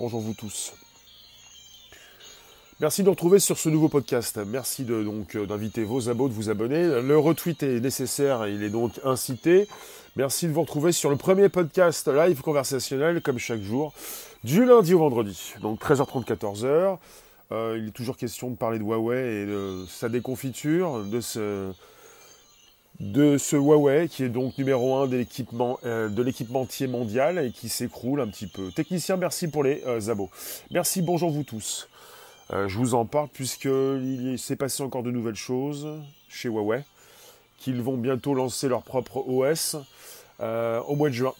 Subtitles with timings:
[0.00, 0.72] Bonjour vous tous.
[2.80, 4.40] Merci de nous retrouver sur ce nouveau podcast.
[4.46, 7.02] Merci donc euh, d'inviter vos abos, de vous abonner.
[7.02, 9.68] Le retweet est nécessaire, il est donc incité.
[10.16, 13.92] Merci de vous retrouver sur le premier podcast live conversationnel, comme chaque jour,
[14.42, 15.52] du lundi au vendredi.
[15.60, 16.96] Donc 13h30, 14h.
[17.52, 21.72] Euh, il est toujours question de parler de Huawei et de sa déconfiture, de ce,
[23.00, 28.20] de ce Huawei qui est donc numéro un euh, de l'équipementier mondial et qui s'écroule
[28.20, 28.70] un petit peu.
[28.70, 30.30] Technicien, merci pour les euh, abos.
[30.70, 31.88] Merci, bonjour vous tous.
[32.52, 35.88] Euh, je vous en parle puisqu'il s'est passé encore de nouvelles choses
[36.28, 36.84] chez Huawei,
[37.58, 39.76] qu'ils vont bientôt lancer leur propre OS
[40.38, 41.34] au mois de juin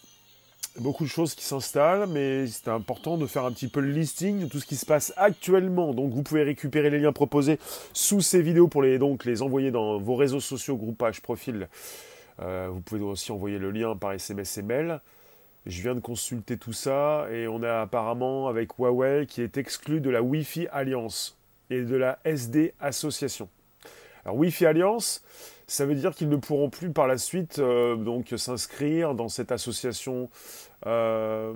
[0.79, 4.39] beaucoup de choses qui s'installent, mais c'est important de faire un petit peu le listing
[4.39, 5.93] de tout ce qui se passe actuellement.
[5.93, 7.59] Donc vous pouvez récupérer les liens proposés
[7.93, 11.67] sous ces vidéos pour les, donc, les envoyer dans vos réseaux sociaux, groupages, profils.
[12.41, 15.01] Euh, vous pouvez aussi envoyer le lien par SMS et mail.
[15.65, 20.01] Je viens de consulter tout ça et on a apparemment avec Huawei qui est exclu
[20.01, 21.37] de la Wi-Fi Alliance
[21.69, 23.47] et de la SD Association.
[24.25, 25.23] Alors Wi-Fi Alliance,
[25.71, 29.53] ça veut dire qu'ils ne pourront plus par la suite euh, donc s'inscrire dans cette
[29.53, 30.29] association
[30.85, 31.53] euh,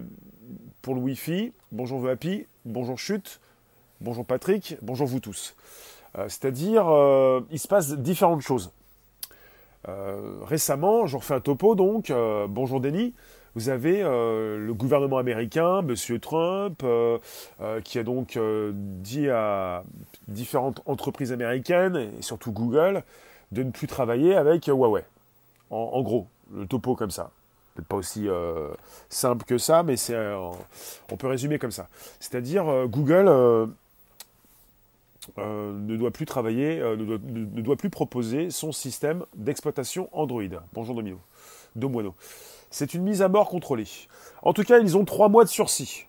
[0.81, 1.51] pour le Wi-Fi.
[1.73, 3.41] Bonjour Vapi, bonjour Chute,
[3.99, 5.53] bonjour Patrick, bonjour vous tous.
[6.17, 6.85] Euh, c'est-à-dire,
[7.51, 8.71] il se passe différentes choses.
[9.85, 12.09] récemment, je refais un topo donc,
[12.47, 13.13] bonjour Denis,
[13.53, 16.85] vous avez le gouvernement américain, Monsieur Trump,
[17.83, 19.83] qui a donc dit à
[20.29, 23.03] différentes entreprises américaines, et surtout Google,
[23.55, 25.03] de ne plus travailler avec Huawei.
[25.71, 27.31] En, gros, le topo comme ça.
[27.73, 28.69] Peut-être pas aussi euh,
[29.09, 30.51] simple que ça, mais c'est, euh,
[31.11, 31.87] on peut résumer comme ça.
[32.19, 33.25] C'est-à-dire, euh, Google
[35.37, 40.43] ne doit plus travailler, ne doit, plus proposer son système d'exploitation Android.
[40.73, 41.19] Bonjour Domino.
[41.75, 42.13] Domoino.
[42.69, 43.87] C'est une mise à mort contrôlée.
[44.43, 46.05] En tout cas, ils ont trois mois de sursis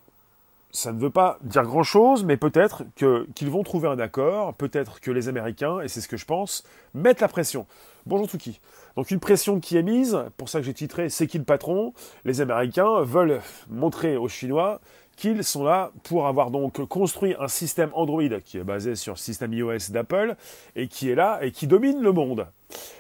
[0.77, 5.11] ça ne veut pas dire grand-chose, mais peut-être qu'ils vont trouver un accord, peut-être que
[5.11, 7.67] les Américains, et c'est ce que je pense, mettent la pression.
[8.05, 8.61] Bonjour Tuki.
[8.95, 11.95] Donc une pression qui est mise, pour ça que j'ai titré C'est qui le patron?
[12.27, 14.81] Les Américains veulent montrer aux Chinois
[15.17, 19.19] qu'ils sont là pour avoir donc construit un système Android qui est basé sur le
[19.19, 20.37] système iOS d'Apple
[20.77, 22.47] et qui est là et qui domine le monde.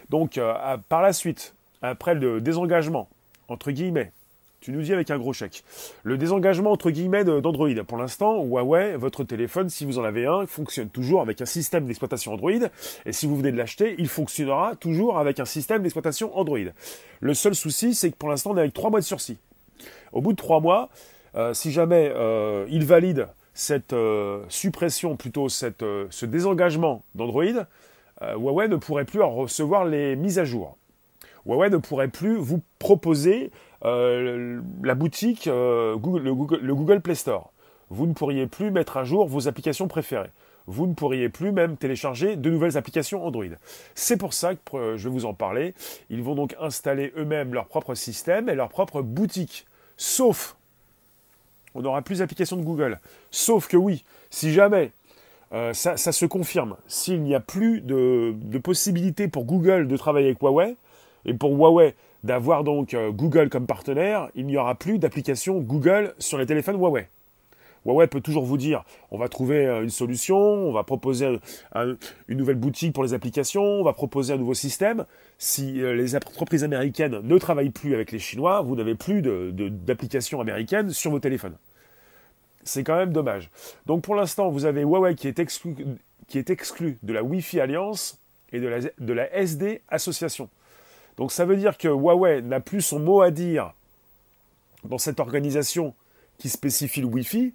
[0.08, 0.54] Donc euh,
[0.88, 3.06] par la suite, après le désengagement,
[3.48, 4.12] entre guillemets,
[4.60, 5.62] tu nous dis avec un gros chèque.
[6.02, 7.68] Le désengagement entre guillemets d'Android.
[7.86, 11.86] Pour l'instant, Huawei, votre téléphone, si vous en avez un, fonctionne toujours avec un système
[11.86, 12.50] d'exploitation Android.
[13.04, 16.58] Et si vous venez de l'acheter, il fonctionnera toujours avec un système d'exploitation Android.
[17.20, 19.38] Le seul souci, c'est que pour l'instant, on est avec trois mois de sursis.
[20.12, 20.88] Au bout de trois mois,
[21.36, 27.66] euh, si jamais euh, il valide cette euh, suppression, plutôt cette, ce désengagement d'Android,
[28.22, 30.78] Huawei ne pourrait plus en recevoir les mises à jour.
[31.44, 33.50] Huawei ne pourrait plus vous proposer
[33.84, 37.50] euh, la boutique, euh, Google, le, Google, Play Store.
[37.90, 40.30] Vous ne pourriez plus mettre à jour vos applications préférées.
[40.66, 43.44] Vous ne pourriez plus même télécharger de nouvelles applications Android.
[43.94, 45.74] C'est pour ça que euh, je vais vous en parler.
[46.10, 49.66] Ils vont donc installer eux-mêmes leur propre système et leur propre boutique.
[49.96, 50.56] Sauf,
[51.74, 52.98] on n'aura plus d'applications de Google.
[53.30, 54.90] Sauf que oui, si jamais
[55.72, 60.42] ça, se confirme, s'il n'y a plus de, de possibilité pour Google de travailler avec
[60.42, 60.76] Huawei,
[61.26, 61.94] et pour Huawei
[62.26, 66.76] d'avoir donc euh, Google comme partenaire, il n'y aura plus d'application Google sur les téléphones
[66.76, 67.08] Huawei.
[67.86, 71.38] Huawei peut toujours vous dire, on va trouver euh, une solution, on va proposer
[71.74, 75.06] une nouvelle boutique pour les applications, on va proposer un nouveau système.
[75.38, 80.40] Si euh, les entreprises américaines ne travaillent plus avec les Chinois, vous n'avez plus d'applications
[80.40, 81.56] américaines sur vos téléphones.
[82.64, 83.50] C'est quand même dommage.
[83.86, 88.18] Donc pour l'instant, vous avez Huawei qui est exclu, de la Wi-Fi Alliance
[88.52, 90.48] et de la SD Association.
[91.16, 93.72] Donc ça veut dire que Huawei n'a plus son mot à dire
[94.84, 95.94] dans cette organisation
[96.38, 97.54] qui spécifie le Wi-Fi,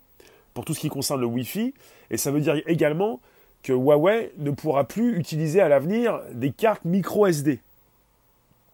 [0.54, 1.74] pour tout ce qui concerne le Wi-Fi,
[2.10, 3.22] et ça veut dire également
[3.64, 7.60] que Huawei ne pourra plus utiliser à l'avenir des cartes micro SD.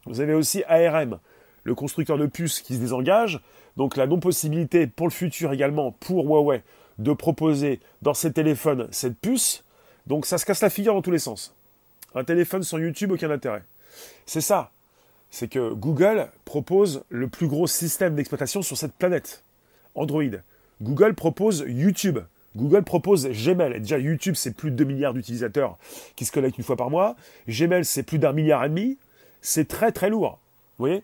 [0.05, 1.19] Vous avez aussi ARM,
[1.63, 3.41] le constructeur de puces qui se désengage,
[3.75, 6.63] donc la non-possibilité pour le futur également pour Huawei
[6.97, 9.63] de proposer dans ses téléphones cette puce,
[10.07, 11.53] donc ça se casse la figure dans tous les sens.
[12.15, 13.63] Un téléphone sans YouTube, aucun intérêt.
[14.25, 14.71] C'est ça,
[15.29, 19.43] c'est que Google propose le plus gros système d'exploitation sur cette planète,
[19.95, 20.23] Android.
[20.81, 22.19] Google propose YouTube.
[22.55, 23.73] Google propose Gmail.
[23.75, 25.77] Et déjà, YouTube, c'est plus de 2 milliards d'utilisateurs
[26.15, 27.15] qui se connectent une fois par mois.
[27.47, 28.97] Gmail, c'est plus d'un milliard et demi.
[29.41, 30.39] C'est très très lourd.
[30.77, 31.03] Vous voyez?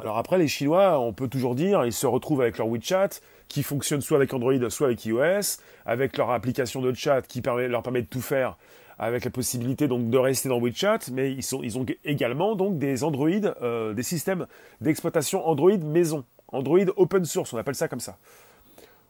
[0.00, 3.10] Alors après, les Chinois, on peut toujours dire, ils se retrouvent avec leur WeChat,
[3.48, 7.82] qui fonctionne soit avec Android, soit avec iOS, avec leur application de chat qui leur
[7.82, 8.56] permet de tout faire
[9.02, 13.94] avec la possibilité donc de rester dans WeChat, mais ils, ont également des Android, euh,
[13.94, 14.46] des systèmes
[14.80, 18.16] d'exploitation Android maison, Android open source, on appelle ça comme ça.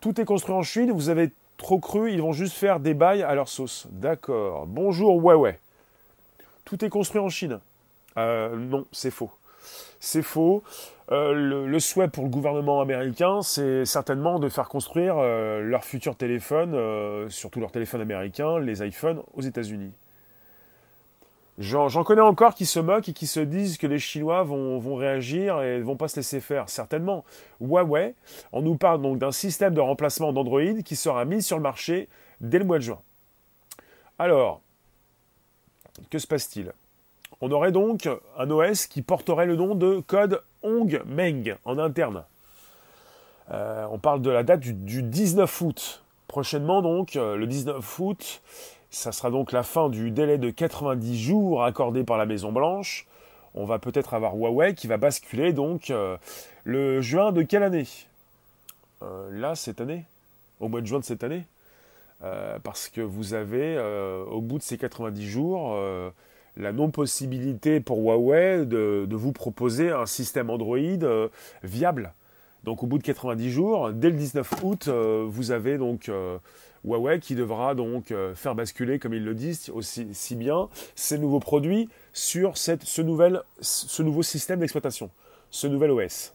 [0.01, 3.23] Tout est construit en Chine, vous avez trop cru, ils vont juste faire des bails
[3.23, 3.87] à leur sauce.
[3.91, 4.67] D'accord.
[4.67, 5.59] Bonjour Huawei.
[6.65, 7.61] Tout est construit en Chine.
[8.17, 9.31] Euh, non, c'est faux.
[10.05, 10.65] C'est faux.
[11.13, 16.17] Euh, le, souhait pour le gouvernement américain, c'est certainement de faire construire euh, leur futur
[16.17, 16.77] téléphone,
[17.31, 19.93] surtout leur téléphone américain, les iPhones, aux États-Unis.
[21.59, 25.63] J'en connais encore qui se moquent et qui se disent que les Chinois vont, réagir
[25.63, 26.69] et ne vont pas se laisser faire.
[26.69, 27.25] Certainement.
[27.61, 28.17] Huawei,
[28.51, 32.09] on nous parle donc d'un système de remplacement d'Android qui sera mis sur le marché
[32.41, 33.01] dès le mois de juin.
[34.19, 34.63] Alors,
[36.11, 36.73] que se passe-t-il?
[37.45, 38.09] On aurait donc
[38.39, 42.23] un OS qui porterait le nom de code Hongmeng en interne.
[43.51, 46.05] Euh, on parle de la date du, du 19 août.
[46.29, 48.43] Prochainement donc, euh, le 19 août,
[48.91, 53.09] ça sera donc la fin du délai de 90 jours accordé par la Maison Blanche.
[53.57, 56.17] On va peut-être avoir Huawei qui va basculer donc euh,
[56.63, 57.89] le juin de quelle année?
[59.33, 60.05] Là, cette année?
[60.61, 61.43] Au mois de juin de cette année?
[62.63, 63.77] Parce que vous avez,
[64.31, 65.77] au bout de ces 90 jours,
[66.57, 70.77] la non-possibilité pour Huawei de, vous proposer un système Android
[71.63, 72.13] viable.
[72.65, 76.11] Donc au bout de 90 jours, dès le 19 août, vous avez donc
[76.85, 81.19] Huawei qui devra donc euh, faire basculer, comme ils le disent aussi si bien, ces
[81.19, 85.11] nouveaux produits sur ce nouveau système d'exploitation,
[85.51, 86.35] ce nouvel OS.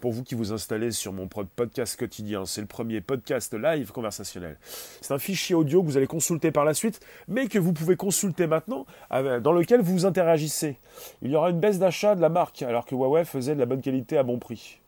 [0.00, 4.56] Pour vous qui vous installez sur mon podcast quotidien, c'est le premier podcast live conversationnel.
[5.00, 7.94] C'est un fichier audio que vous allez consulter par la suite, mais que vous pouvez
[7.96, 10.78] consulter maintenant, dans lequel vous interagissez.
[11.20, 13.66] Il y aura une baisse d'achat de la marque, alors que Huawei faisait de la
[13.66, 14.78] bonne qualité à bon prix.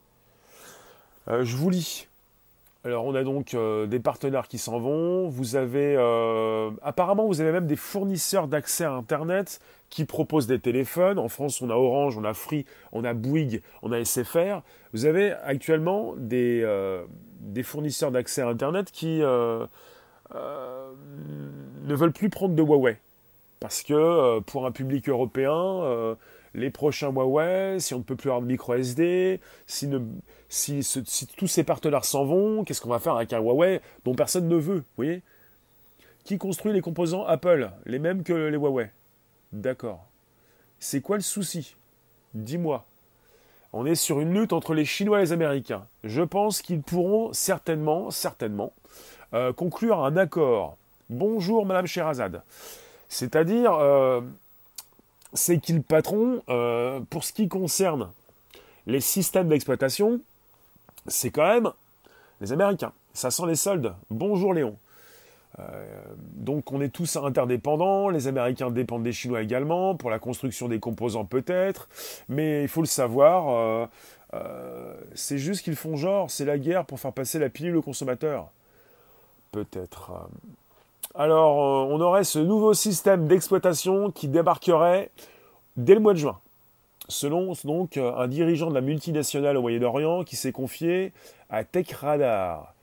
[1.28, 2.08] Euh, je vous lis.
[2.84, 5.26] Alors on a donc euh, des partenaires qui s'en vont.
[5.28, 9.58] Vous avez euh, apparemment vous avez même des fournisseurs d'accès à Internet
[9.88, 11.18] qui proposent des téléphones.
[11.18, 14.60] En France on a Orange, on a Free, on a Bouygues, on a SFR.
[14.92, 17.04] Vous avez actuellement euh,
[17.40, 19.66] des fournisseurs d'accès à Internet qui ne
[21.86, 22.98] veulent plus prendre de Huawei
[23.60, 26.16] parce que pour un public européen
[26.54, 29.90] les prochains Huawei, si on ne peut plus avoir de micro SD, si,
[31.36, 34.56] tous ces partenaires s'en vont, qu'est-ce qu'on va faire avec un Huawei dont personne ne
[34.56, 35.22] veut, vous voyez?
[36.24, 38.90] Qui construit les composants Apple Les mêmes que les Huawei?
[39.52, 40.06] D'accord.
[40.78, 41.76] C'est quoi le souci?
[42.34, 42.84] Dis-moi.
[43.72, 45.86] On est sur une lutte entre les Chinois et les Américains.
[46.04, 48.72] Je pense qu'ils pourront certainement, certainement,
[49.34, 50.76] euh, conclure un accord.
[51.10, 52.42] Bonjour Madame Sherazade.
[53.08, 54.20] C'est-à-dire, euh,
[55.34, 58.10] c'est qu'il patron, euh, pour ce qui concerne
[58.86, 60.20] les systèmes d'exploitation,
[61.06, 61.72] c'est quand même
[62.40, 62.92] les Américains.
[63.12, 63.94] Ça sent les soldes.
[64.10, 64.76] Bonjour Léon.
[65.58, 70.68] Euh, donc on est tous interdépendants, les Américains dépendent des Chinois également, pour la construction
[70.68, 71.88] des composants peut-être,
[72.28, 73.88] mais il faut le savoir,
[74.32, 77.82] euh, c'est juste qu'ils font genre, c'est la guerre pour faire passer la pilule au
[77.82, 78.48] consommateur.
[79.52, 80.10] Peut-être.
[81.16, 85.10] Alors, euh, on aurait ce nouveau système d'exploitation qui débarquerait
[85.76, 86.40] dès le mois de juin.
[87.08, 91.12] Selon donc euh, un dirigeant de la multinationale au Moyen-Orient qui s'est confié
[91.50, 92.74] à TechRadar.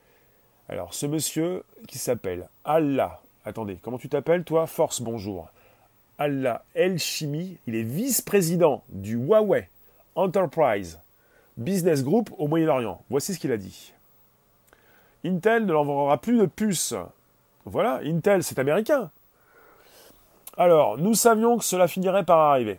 [0.70, 3.20] Alors, ce monsieur qui s'appelle Allah.
[3.44, 4.66] Attendez, comment tu t'appelles toi?
[4.66, 5.48] Force, bonjour.
[6.18, 9.68] Allah El Chimi, il est vice-président du Huawei
[10.14, 11.00] Enterprise
[11.58, 13.02] Business Group au Moyen-Orient.
[13.10, 13.92] Voici ce qu'il a dit.
[15.22, 16.94] Intel ne l'enverra plus de puces
[17.64, 19.10] voilà, Intel, c'est américain.
[20.56, 22.78] Alors, nous savions que cela finirait par arriver.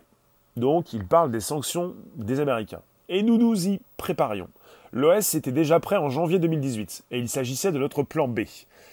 [0.56, 2.82] Donc, il parle des sanctions des Américains.
[3.08, 4.48] Et nous nous y préparions.
[4.92, 8.42] L'OS était déjà prêt en janvier 2018, et il s'agissait de notre plan B.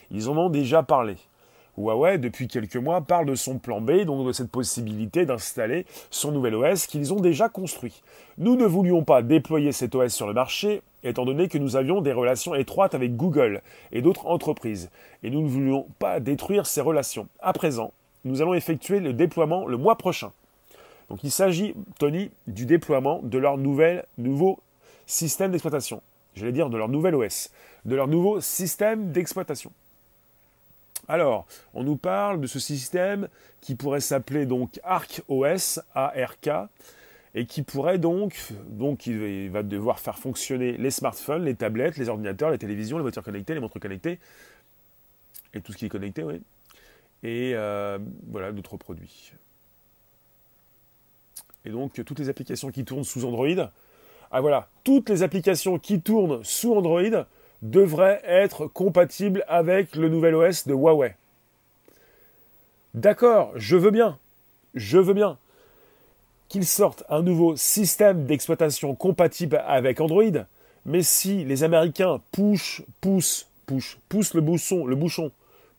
[0.10, 1.18] Ils en ont déjà parlé.
[1.78, 6.32] Huawei, depuis quelques mois, parle de son plan B, donc de cette possibilité d'installer son
[6.32, 8.02] nouvel OS qu'ils ont déjà construit.
[8.38, 12.02] Nous ne voulions pas déployer cet OS sur le marché, étant donné que nous avions
[12.02, 14.90] des relations étroites avec Google et d'autres entreprises,
[15.24, 17.28] et nous ne voulions pas détruire ces relations.
[17.40, 17.94] À présent,
[18.24, 20.32] nous allons effectuer le déploiement le mois prochain.
[21.10, 24.60] Donc il s'agit, Tony, du déploiement de leur nouvel, nouveau
[25.06, 26.02] système d'exploitation.
[26.36, 27.50] J'allais dire de leur nouvel OS,
[27.86, 29.72] de leur nouveau système d'exploitation.
[31.08, 33.28] Alors, on nous parle de ce système
[33.60, 36.50] qui pourrait s'appeler donc Arc OS, ARK,
[37.34, 38.36] et qui pourrait donc,
[38.68, 43.04] donc il va devoir faire fonctionner les smartphones, les tablettes, les ordinateurs, les télévisions, les
[43.04, 44.20] voitures connectées, les montres connectées,
[45.54, 46.42] et tout ce qui est connecté, oui.
[47.24, 49.32] Et euh, voilà, d'autres produits.
[51.66, 53.70] Et donc, toutes les applications qui tournent sous Android,
[54.32, 57.26] ah voilà, toutes les applications qui tournent sous Android
[57.62, 61.16] devrait être compatible avec le nouvel OS de Huawei.
[62.94, 64.18] D'accord, je veux bien.
[64.74, 65.38] Je veux bien
[66.52, 70.46] qu'ils sortent un nouveau système d'exploitation compatible avec Android.
[70.86, 75.32] Mais si les Américains poussent, poussent, poussent, poussent le bouchon, le bouchon,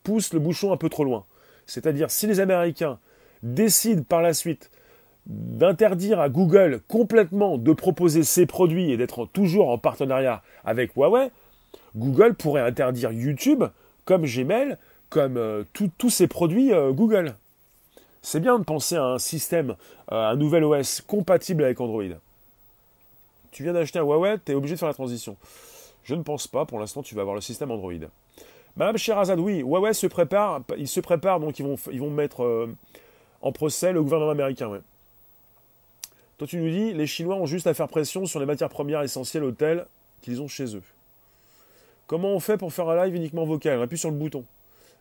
[0.03, 1.25] poussent le bouchon un peu trop loin,
[1.67, 2.97] c'est-à-dire si les Américains
[3.43, 4.71] décident par la suite
[5.27, 11.29] d'interdire à Google complètement de proposer ses produits et d'être toujours en partenariat avec Huawei,
[11.95, 13.63] Google pourrait interdire YouTube
[14.05, 14.77] comme Gmail,
[15.11, 17.35] comme euh, tous ces produits euh, Google.
[18.25, 19.75] C'est bien de penser à un système,
[20.11, 22.03] euh, un nouvel OS compatible avec Android.
[23.51, 25.35] Tu viens d'acheter un Huawei, tu es obligé de faire la transition.
[26.05, 27.91] Je ne pense pas, pour l'instant tu vas avoir le système Android.
[28.77, 32.69] Madame Sherazade, oui, Huawei se prépare, ils se préparent, donc ils vont, mettre
[33.41, 34.81] en procès le gouvernement américain.
[36.37, 39.03] Toi tu nous dis, les Chinois ont juste à faire pression sur les matières premières
[39.03, 39.53] essentielles au
[40.21, 40.83] qu'ils ont chez eux.
[42.07, 43.79] Comment on fait pour faire un live uniquement vocal?
[43.79, 44.45] On appuie sur le bouton.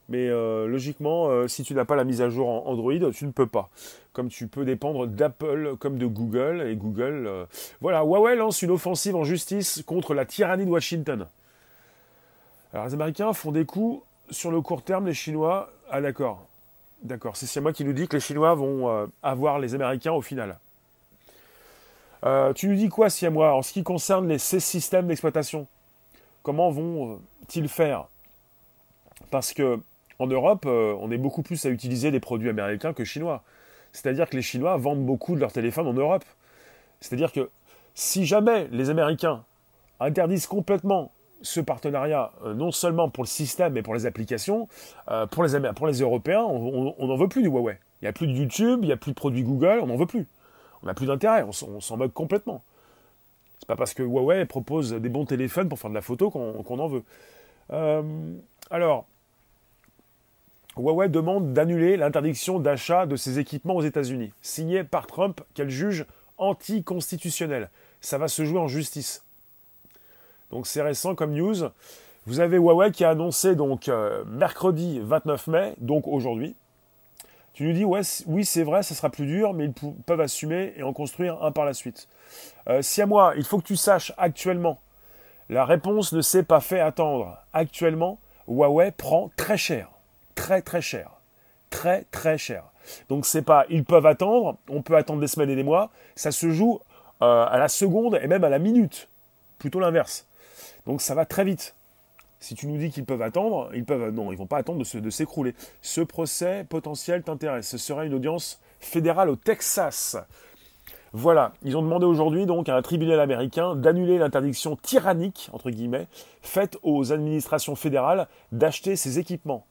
[0.09, 3.25] Mais euh, logiquement, euh, si tu n'as pas la mise à jour en Android, tu
[3.25, 3.71] ne peux pas.
[4.12, 6.66] Comme tu peux dépendre d'Apple comme de Google.
[6.68, 7.26] Et Google.
[7.26, 7.47] Euh,
[7.80, 11.26] voilà, Huawei lance une offensive en justice contre la tyrannie de Washington.
[12.73, 15.71] Alors les Américains font des coups sur le court terme, les Chinois.
[15.90, 16.47] Ah d'accord.
[17.02, 17.37] D'accord.
[17.37, 20.59] C'est moi qui nous dit que les Chinois vont avoir les Américains au final.
[22.54, 25.66] tu nous dis quoi, moi en ce qui concerne les, ces systèmes d'exploitation?
[26.42, 28.06] Comment vont-ils faire?
[29.30, 29.80] Parce que
[30.19, 33.42] en Europe, euh, on est beaucoup plus à utiliser des produits américains que chinois.
[33.92, 36.25] C'est-à-dire que les Chinois vendent beaucoup de leurs téléphones en Europe.
[37.00, 37.50] C'est-à-dire que
[37.95, 39.45] si jamais les Américains
[40.00, 44.69] interdisent complètement ce partenariat, euh, non seulement pour le système, mais pour les applications,
[45.11, 47.78] euh, pour, les, Européens, on n'en veut plus du Huawei.
[48.00, 49.97] Il n'y a plus de YouTube, il n'y a plus de produits Google, on n'en
[49.97, 50.26] veut plus.
[50.83, 52.62] On n'a plus d'intérêt, on, s'en moque complètement.
[53.59, 56.78] C'est pas parce que Huawei propose des bons téléphones pour faire de la photo qu'on
[56.78, 57.04] en veut.
[58.71, 59.07] alors,
[60.76, 66.07] Huawei demande d'annuler l'interdiction d'achat de ses équipements aux États-Unis, signé par Trump qu'elle juge
[66.38, 67.69] anticonstitutionnel?
[68.00, 69.23] Ça va se jouer en justice.
[70.50, 71.69] Donc c'est récent comme news.
[72.25, 76.55] Vous avez Huawei qui a annoncé donc euh, mercredi 29 mai, donc aujourd'hui.
[77.52, 80.73] Tu nous dis ouais, oui c'est vrai, ça sera plus dur, mais ils peuvent assumer
[80.76, 82.09] et en construire un par la suite.
[82.81, 84.81] Si à moi, il faut que tu saches actuellement,
[85.50, 87.37] la réponse ne s'est pas fait attendre.
[87.52, 89.91] Actuellement, Huawei prend très cher
[90.34, 91.10] très très cher.
[91.70, 92.64] Très très cher.
[93.08, 96.32] Donc c'est pas ils peuvent attendre, on peut attendre des semaines et des mois, ça
[96.32, 96.80] se joue
[97.22, 99.08] euh, à la seconde et même à la minute.
[99.58, 100.26] Plutôt l'inverse.
[100.86, 101.74] Donc ça va très vite.
[102.40, 105.10] Si tu nous dis qu'ils peuvent attendre, ils peuvent non, ils vont pas attendre de,
[105.10, 105.54] s'écrouler.
[105.80, 107.68] Ce procès potentiel t'intéresse.
[107.68, 110.16] Ce sera une audience fédérale au Texas.
[111.12, 116.08] Voilà, ils ont demandé aujourd'hui donc à un tribunal américain d'annuler l'interdiction tyrannique entre guillemets
[116.40, 119.64] faite aux administrations fédérales d'acheter ces équipements.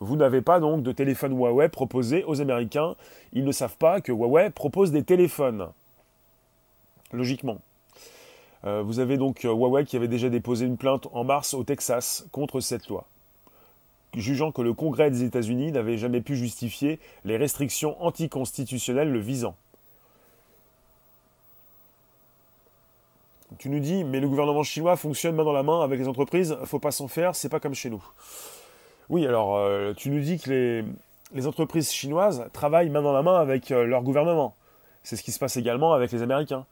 [0.00, 2.96] Vous n'avez pas donc de téléphone Huawei proposé aux Américains.
[3.34, 5.68] Ils ne savent pas que Huawei propose des téléphones.
[7.12, 7.58] Logiquement.
[8.64, 11.64] Euh, vous avez donc euh, Huawei qui avait déjà déposé une plainte en mars au
[11.64, 13.06] Texas contre cette loi,
[14.14, 19.54] jugeant que le Congrès des États-Unis n'avait jamais pu justifier les restrictions anticonstitutionnelles le visant.
[23.58, 26.56] Tu nous dis, mais le gouvernement chinois fonctionne main dans la main avec les entreprises,
[26.64, 28.02] faut pas s'en faire, c'est pas comme chez nous.
[29.10, 30.84] Oui, alors euh, tu nous dis que
[31.34, 34.54] les, entreprises chinoises travaillent main dans la main avec euh, leur gouvernement.
[35.02, 36.64] C'est ce qui se passe également avec les Américains.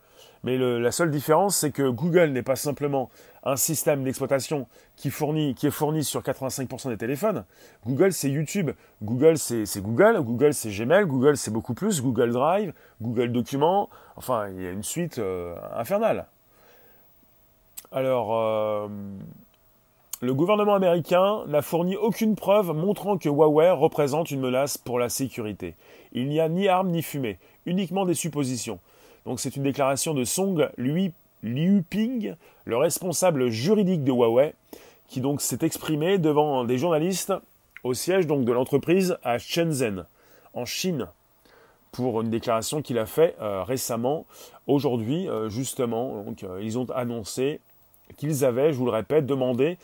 [0.45, 3.11] Mais la seule différence, c'est que Google n'est pas simplement
[3.43, 7.45] un système d'exploitation qui, qui est fourni sur 85% des téléphones.
[7.85, 8.71] Google, c'est YouTube.
[9.03, 10.21] Google, c'est Google.
[10.21, 11.07] Google, c'est Gmail.
[11.07, 12.01] Google, c'est beaucoup plus.
[12.03, 13.89] Google Drive, Google Documents.
[14.15, 16.27] Enfin, il y a une suite euh, infernale.
[17.91, 18.89] Alors,
[20.21, 25.09] le gouvernement américain n'a fourni aucune preuve montrant que Huawei représente une menace pour la
[25.09, 25.77] sécurité.
[26.13, 28.81] Il n'y a ni armes ni fumée, uniquement des suppositions.
[29.27, 31.13] Donc c'est une déclaration de Song Liu,
[31.45, 32.35] Liuping,
[32.65, 34.55] le responsable juridique de Huawei,
[35.07, 37.33] qui donc s'est exprimé devant des journalistes
[37.85, 40.05] au siège donc de l'entreprise à Shenzhen,
[40.53, 41.07] en Chine,
[41.93, 44.27] pour une déclaration qu'il a faite euh, récemment.
[44.67, 47.61] Aujourd'hui, euh, justement, euh, ils ont annoncé
[48.17, 49.79] qu'ils avaient, je vous le répète, demandé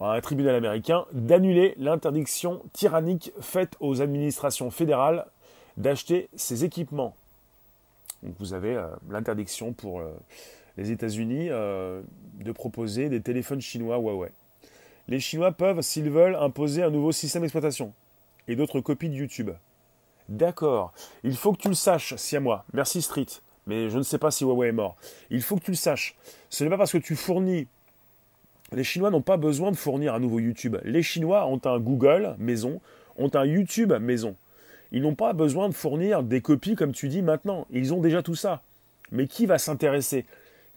[0.00, 5.26] un tribunal américain d'annuler l'interdiction tyrannique faite aux administrations fédérales
[5.76, 7.14] d'acheter ces équipements.
[8.22, 10.12] Donc vous avez euh, l'interdiction pour euh,
[10.76, 12.02] les États-Unis euh,
[12.42, 14.30] de proposer des téléphones chinois Huawei.
[15.06, 17.92] Les Chinois peuvent, s'ils veulent, imposer un nouveau système d'exploitation
[18.48, 19.50] et d'autres copies de YouTube.
[20.30, 20.94] D'accord.
[21.22, 22.64] Il faut que tu le saches, si à moi.
[22.72, 23.26] Merci Street.
[23.66, 24.96] Mais je ne sais pas si Huawei est mort.
[25.30, 26.16] Il faut que tu le saches.
[26.48, 27.66] Ce n'est pas parce que tu fournis
[28.74, 30.76] les Chinois n'ont pas besoin de fournir un nouveau YouTube.
[30.84, 32.80] Les Chinois ont un Google maison,
[33.16, 34.36] ont un YouTube maison.
[34.92, 37.66] Ils n'ont pas besoin de fournir des copies comme tu dis maintenant.
[37.70, 38.62] Ils ont déjà tout ça.
[39.10, 40.24] Mais qui va s'intéresser?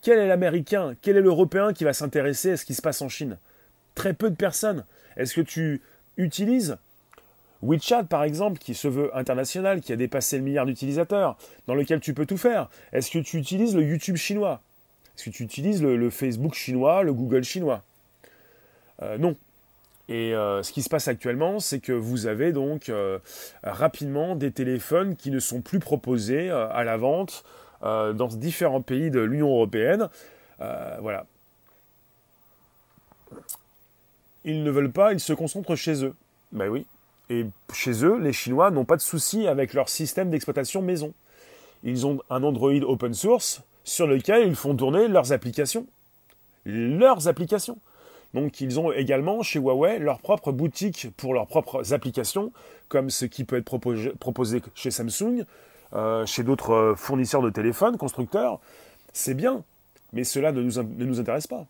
[0.01, 0.95] Quel est l'Américain?
[1.01, 3.37] Quel est l'Européen qui va s'intéresser à ce qui se passe en Chine?
[3.95, 4.85] Très peu de personnes.
[5.17, 5.81] Est-ce que tu
[6.17, 6.77] utilises
[7.63, 11.99] WeChat, par exemple, qui se veut international, qui a dépassé le milliard d'utilisateurs, dans lequel
[11.99, 12.69] tu peux tout faire?
[12.93, 14.61] Est-ce que tu utilises le YouTube chinois?
[15.17, 17.81] Est-ce que tu utilises le, Facebook chinois, le Google chinois
[19.01, 19.35] euh, Non.
[20.09, 23.17] Et euh, ce qui se passe actuellement, c'est que vous avez donc euh,
[23.63, 27.43] rapidement des téléphones qui ne sont plus proposés à la vente
[27.81, 30.09] dans différents pays de l'Union européenne.
[30.59, 31.25] voilà.
[34.45, 36.15] Ils ne veulent pas, ils se concentrent chez eux.
[36.51, 36.85] Ben oui,
[37.29, 41.13] et chez eux, les Chinois n'ont pas de souci avec leur système d'exploitation maison.
[41.83, 45.87] Ils ont un Android open source sur lequel ils font tourner leurs applications.
[46.65, 47.79] Leurs applications.
[48.33, 52.51] Donc ils ont également chez Huawei leur propre boutique pour leurs propres applications,
[52.89, 53.63] comme ce qui peut être
[54.19, 55.45] proposé, chez Samsung,
[55.93, 58.59] euh, chez d'autres euh, fournisseurs de téléphones, constructeurs.
[59.13, 59.63] C'est bien,
[60.11, 61.65] mais cela ne nous, intéresse pas.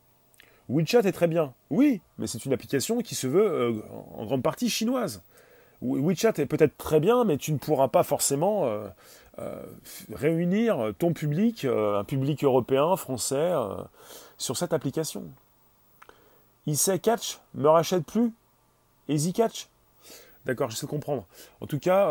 [0.70, 3.74] WeChat est très bien, oui, mais c'est une application qui se veut euh,
[4.16, 5.22] en grande partie chinoise.
[5.82, 8.88] WeChat est peut-être très bien, mais tu ne pourras pas forcément euh,
[9.40, 9.62] euh,
[10.12, 13.52] réunir ton public, euh, un public européen, français,
[14.38, 15.24] sur cette application.
[16.74, 18.32] sait Catch me rachète plus
[19.08, 19.68] Easy Catch
[20.46, 21.26] D'accord, je sais comprendre.
[21.60, 22.10] En tout cas,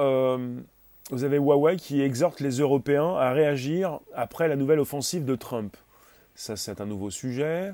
[1.11, 5.75] vous avez Huawei qui exhorte les Européens à réagir après la nouvelle offensive de Trump.
[6.35, 7.73] Ça, c'est un nouveau sujet.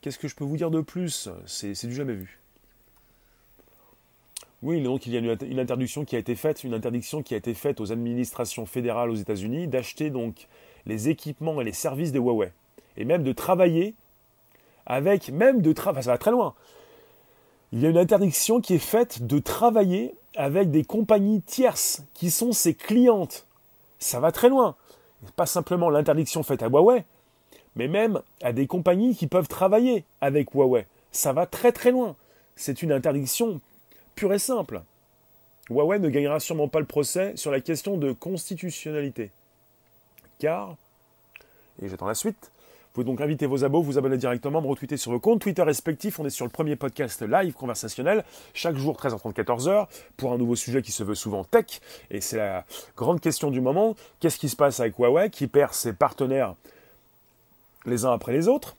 [0.00, 1.28] Qu'est-ce que je peux vous dire de plus?
[1.46, 2.38] C'est du jamais vu.
[4.64, 7.36] Oui, donc il y a une, interdiction qui a été faite, une interdiction qui a
[7.36, 10.48] été faite aux administrations fédérales aux États-Unis d'acheter donc
[10.86, 12.50] les équipements et les services de Huawei
[12.96, 13.94] et même de travailler
[14.86, 16.54] avec, même de travailler, ça va très loin.
[17.72, 22.30] Il y a une interdiction qui est faite de travailler avec des compagnies tierces qui
[22.30, 23.44] sont ses clientes.
[23.98, 24.76] Ça va très loin.
[25.36, 27.04] Pas simplement l'interdiction faite à Huawei,
[27.76, 30.86] mais même à des compagnies qui peuvent travailler avec Huawei.
[31.12, 32.16] Ça va très très loin.
[32.56, 33.60] C'est une interdiction
[34.14, 34.82] pur et simple.
[35.70, 39.30] Huawei ne gagnera sûrement pas le procès sur la question de constitutionnalité.
[40.38, 40.76] Car,
[41.80, 42.50] et j'attends la suite,
[42.94, 46.20] vous donc inviter vos abos, vous abonner directement, me retweeter sur vos comptes Twitter respectifs.
[46.20, 50.54] On est sur le premier podcast live conversationnel, chaque jour 13h30, 14h, pour un nouveau
[50.54, 51.80] sujet qui se veut souvent tech.
[52.10, 52.64] Et c'est la
[52.96, 53.96] grande question du moment.
[54.20, 56.54] Qu'est-ce qui se passe avec Huawei qui perd ses partenaires
[57.84, 58.76] les uns après les autres?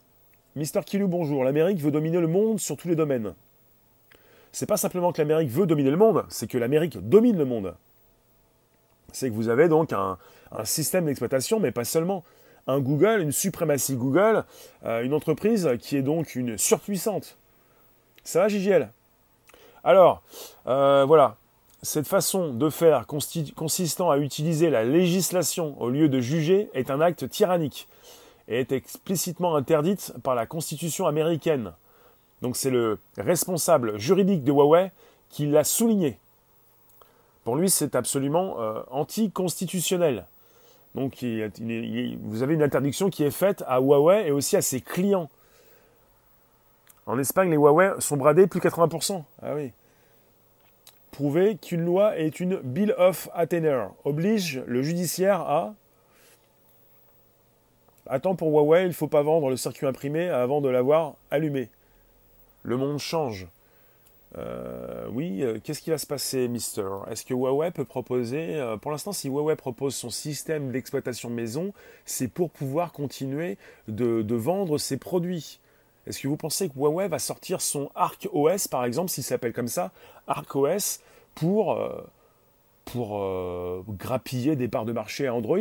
[0.56, 1.44] Mister Kilou, bonjour.
[1.44, 3.34] L'Amérique veut dominer le monde sur tous les domaines
[4.56, 7.76] c'est pas simplement que l'Amérique veut dominer le monde, c'est que l'Amérique domine le monde.
[9.12, 10.18] C'est que vous avez donc un,
[10.64, 12.24] système d'exploitation, mais pas seulement.
[12.66, 14.46] Un Google, une suprématie Google,
[14.86, 17.38] euh, une entreprise qui est donc une surpuissante.
[18.24, 18.90] Ça va, JGL
[19.84, 20.24] Alors,
[20.68, 21.36] euh, voilà.
[21.82, 27.02] Cette façon de faire consistant à utiliser la législation au lieu de juger est un
[27.02, 27.90] acte tyrannique
[28.48, 31.74] et est explicitement interdite par la Constitution américaine.
[32.42, 34.92] Donc c'est le responsable juridique de Huawei
[35.30, 36.18] qui l'a souligné.
[37.44, 40.26] Pour lui, c'est absolument euh, anticonstitutionnel.
[40.96, 45.30] Donc vous avez une interdiction qui est faite à Huawei et aussi à ses clients.
[47.06, 49.24] En Espagne, les Huawei sont bradés plus 80%.
[49.42, 49.72] Ah oui.
[51.12, 55.74] Prouver qu'une loi est une bill of attainder oblige le judiciaire à
[58.08, 61.70] Attends, pour Huawei, il ne faut pas vendre le circuit imprimé avant de l'avoir allumé.
[62.66, 63.48] Le monde change.
[64.40, 66.88] Euh, oui, euh, qu'est-ce qui va se passer, Mister?
[67.10, 71.74] Est-ce que Huawei peut proposer, euh, pour l'instant, si Huawei propose son système d'exploitation maison,
[72.06, 75.60] c'est pour pouvoir continuer de, vendre ses produits?
[76.08, 79.54] Est-ce que vous pensez que Huawei va sortir son Arc OS, par exemple, s'il s'appelle
[79.54, 79.92] comme ça,
[80.28, 81.02] Arc OS,
[81.36, 81.80] pour,
[82.86, 85.60] pour grappiller des parts de marché à Android?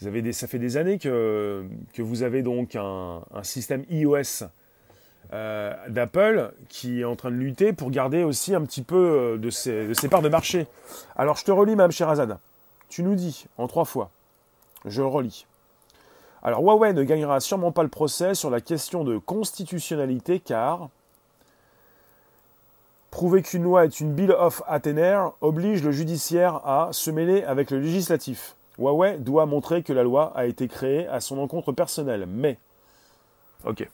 [0.00, 1.66] Vous avez ça fait des années que,
[1.98, 4.48] vous avez donc un système iOS
[5.32, 9.38] euh, d'Apple qui est en train de lutter pour garder aussi un petit peu euh,
[9.38, 10.66] de ses, parts de marché.
[11.16, 12.38] Alors je te relis, Mme Sherazade.
[12.88, 14.10] Tu nous dis en trois fois.
[14.84, 15.46] Je relis.
[16.42, 20.88] Alors Huawei ne gagnera sûrement pas le procès sur la question de constitutionnalité car
[23.10, 27.70] prouver qu'une loi est une bill of attainder oblige le judiciaire à se mêler avec
[27.70, 28.56] le législatif.
[28.78, 32.26] Huawei doit montrer que la loi a été créée à son encontre personnel.
[32.26, 32.56] Mais,
[33.64, 33.88] ok,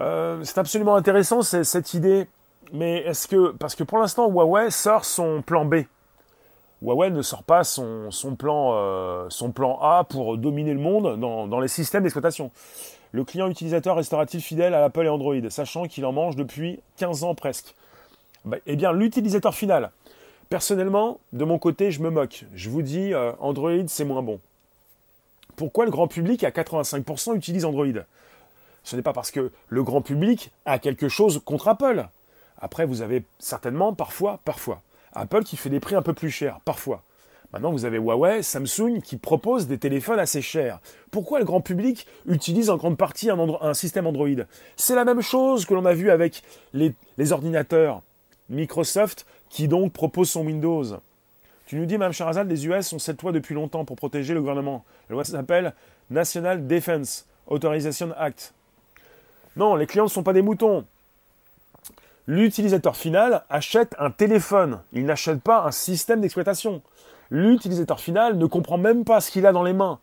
[0.00, 2.28] euh, c'est absolument intéressant cette idée,
[2.72, 5.84] mais est-ce que parce que pour l'instant Huawei sort son plan B.
[6.82, 11.68] Huawei ne sort pas son, plan, euh, plan A pour dominer le monde dans, les
[11.68, 12.52] systèmes d'exploitation.
[13.10, 16.78] Le client utilisateur restera t fidèle à Apple et Android, sachant qu'il en mange depuis
[16.98, 17.74] 15 ans presque?
[18.44, 19.90] Bah, Eh bien, l'utilisateur final.
[20.50, 22.44] Personnellement, de mon côté, je me moque.
[22.54, 24.40] Je vous dis, euh, Android, c'est moins bon.
[25.56, 27.86] Pourquoi le grand public à 85% utilise Android?
[28.88, 32.08] Ce n'est pas parce que le grand public a quelque chose contre Apple.
[32.58, 34.80] Après, vous avez certainement, parfois, parfois,
[35.12, 37.02] Apple qui fait des prix un peu plus chers, parfois.
[37.52, 40.80] Maintenant, vous avez Huawei, Samsung qui proposent des téléphones assez chers.
[41.10, 44.28] Pourquoi le grand public utilise en grande partie un, système Android?
[44.76, 46.94] C'est la même chose que l'on a vu avec les,
[47.30, 48.00] ordinateurs.
[48.48, 50.96] Microsoft qui donc propose son Windows.
[51.66, 54.40] Tu nous dis, Mme Charazal, les US ont cette loi depuis longtemps pour protéger le
[54.40, 54.86] gouvernement.
[55.10, 55.74] La loi s'appelle
[56.08, 58.54] National Defense Authorization Act.
[59.58, 60.86] Non, les clients ne sont pas des moutons.
[62.26, 64.80] L'utilisateur final achète un téléphone.
[64.92, 66.82] Il n'achète pas un système d'exploitation
[67.30, 69.98] l'utilisateur final ne comprend même pas ce qu'il a dans les mains.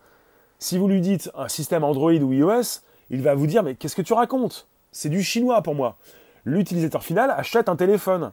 [0.60, 3.96] Si vous lui dites un système Android ou iOS, il va vous dire mais qu'est-ce
[3.96, 4.68] que tu racontes?
[4.91, 5.98] C'est du chinois pour moi.
[6.46, 8.32] L'utilisateur final achète un téléphone.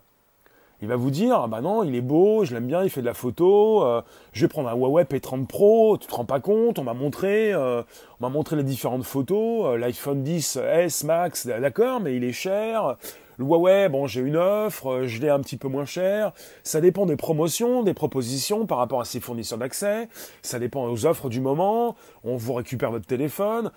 [0.82, 3.02] Il va vous dire ah bah non, il est beau, je l'aime bien, il fait
[3.02, 6.40] de la photo, euh, je vais prendre un Huawei P30 Pro, tu te rends pas
[6.40, 7.82] compte, on m'a montré euh,
[8.18, 12.32] on m'a montré les différentes photos, euh, l'iPhone 10 S Max, d'accord, mais il est
[12.32, 12.96] cher.
[13.36, 16.32] Le Huawei, bon, j'ai une offre, je l'ai un petit peu moins cher.
[16.64, 20.08] Ça dépend des promotions, des propositions par rapport à ses fournisseurs d'accès.
[20.42, 21.94] Ça dépend aux offres du moment.
[22.24, 23.70] On vous récupère votre téléphone.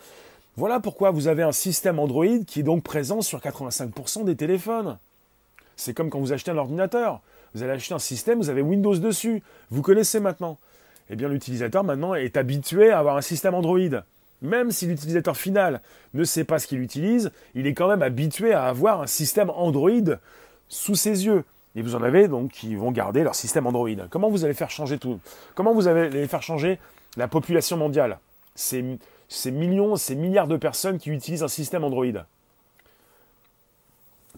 [0.58, 4.98] Voilà pourquoi vous avez un système Android qui est donc présent sur 85% des téléphones.
[5.76, 7.22] C'est comme quand vous achetez un ordinateur.
[7.54, 9.42] Vous allez acheter un système, vous avez Windows dessus.
[9.72, 10.58] Vous connaissez maintenant.
[11.10, 14.02] Eh bien, l'utilisateur maintenant est habitué à avoir un système Android.
[14.42, 15.82] Même si l'utilisateur final
[16.14, 19.50] ne sait pas ce qu'il utilise, il est quand même habitué à avoir un système
[19.50, 20.16] Android
[20.68, 21.44] sous ses yeux.
[21.76, 23.90] Et vous en avez donc qui vont garder leur système Android.
[24.10, 25.20] Comment vous allez faire changer tout?
[25.56, 26.80] Comment vous allez faire changer
[27.18, 28.18] la population mondiale?
[28.56, 28.82] Ces,
[29.52, 32.06] millions, ces milliards de personnes qui utilisent un système Android.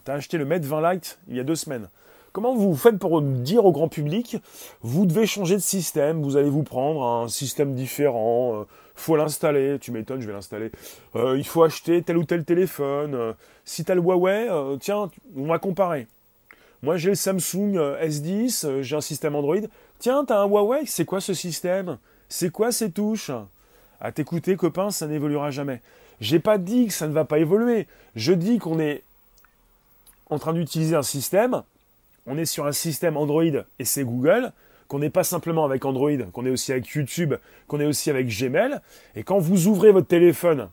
[0.05, 1.87] Tu as acheté le Med 20 Lite il y a deux semaines.
[2.31, 4.37] Comment vous faites pour dire au grand public,
[4.81, 8.63] vous devez changer de système, vous allez vous prendre un système différent, euh,
[8.95, 10.71] faut l'installer, tu m'étonnes, je vais l'installer.
[11.15, 13.15] Euh, il faut acheter tel ou tel téléphone.
[13.15, 13.33] Euh,
[13.65, 14.47] si tu as le Huawei,
[14.79, 16.07] tiens, on va comparer.
[16.83, 19.55] Moi j'ai le Samsung S10, j'ai un système Android.
[19.97, 21.97] Tiens, tu as un Huawei, c'est quoi ce système?
[22.29, 23.31] C'est quoi ces touches?
[23.99, 25.81] À t'écouter, copain, ça n'évoluera jamais.
[26.21, 27.87] J'ai pas dit que ça ne va pas évoluer.
[28.15, 29.03] Je dis qu'on est
[30.29, 31.63] en train d'utiliser un système
[32.27, 34.51] on est sur un système Android et c'est Google,
[34.87, 37.33] qu'on n'est pas simplement avec Android, qu'on est aussi avec YouTube,
[37.67, 38.79] qu'on est aussi avec Gmail.
[39.15, 40.69] Et quand vous ouvrez votre téléphone,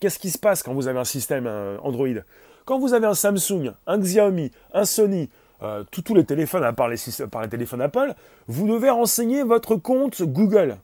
[0.00, 2.22] qu'est-ce qui se passe quand vous avez un système euh, Android?
[2.64, 5.28] Quand vous avez un Samsung, un Xiaomi, un Sony,
[5.62, 6.90] euh, tous les téléphones à part
[7.30, 8.14] par les téléphones Apple,
[8.46, 10.78] vous devez renseigner votre compte Google.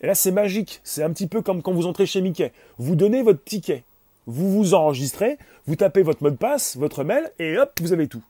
[0.00, 0.80] Et là, c'est magique.
[0.84, 2.52] C'est un petit peu comme quand vous entrez chez Mickey.
[2.78, 3.82] Vous donnez votre ticket.
[4.26, 8.08] Vous vous enregistrez, vous tapez votre mot de passe, votre mail, et hop, vous avez
[8.08, 8.22] tout.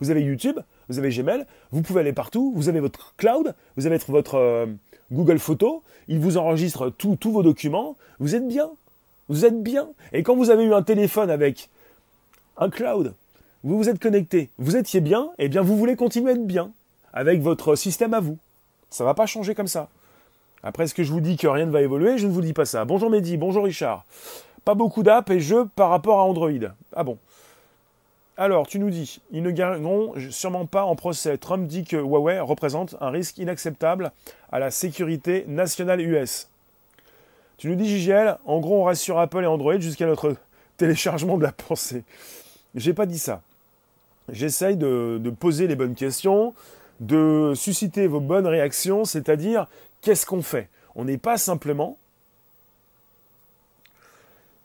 [0.00, 3.86] Vous avez YouTube, vous avez Gmail, vous pouvez aller partout, vous avez votre cloud, vous
[3.86, 4.66] avez votre euh,
[5.12, 8.70] Google Photo, il vous enregistre tous vos documents, vous êtes bien.
[9.28, 9.88] Vous êtes bien.
[10.12, 11.70] Et quand vous avez eu un téléphone avec
[12.56, 13.14] un cloud,
[13.62, 16.46] vous vous êtes connecté, vous étiez bien, et eh bien vous voulez continuer à être
[16.46, 16.72] bien
[17.12, 18.38] avec votre système à vous.
[18.90, 19.88] Ça ne va pas changer comme ça.
[20.62, 22.52] Après, ce que je vous dis que rien ne va évoluer, je ne vous dis
[22.52, 22.84] pas ça.
[22.84, 24.04] Bonjour Mehdi, bonjour Richard.
[24.64, 26.50] Pas beaucoup d'apps et jeux par rapport à Android.
[26.94, 27.18] Ah bon
[28.38, 31.36] alors, tu nous dis, ils ne gagneront sûrement pas en procès.
[31.36, 34.10] Trump dit que Huawei représente un risque inacceptable
[34.50, 36.48] à la sécurité nationale US.
[37.58, 40.34] Tu nous dis, JGL, en gros, on reste Apple et Android jusqu'à notre
[40.78, 42.04] téléchargement de la pensée.
[42.74, 43.42] J'ai pas dit ça.
[44.30, 46.54] J'essaye de, poser les bonnes questions,
[47.00, 49.66] de susciter vos bonnes réactions, c'est-à-dire,
[50.00, 50.68] qu'est-ce qu'on fait?
[50.94, 51.98] On n'est pas simplement.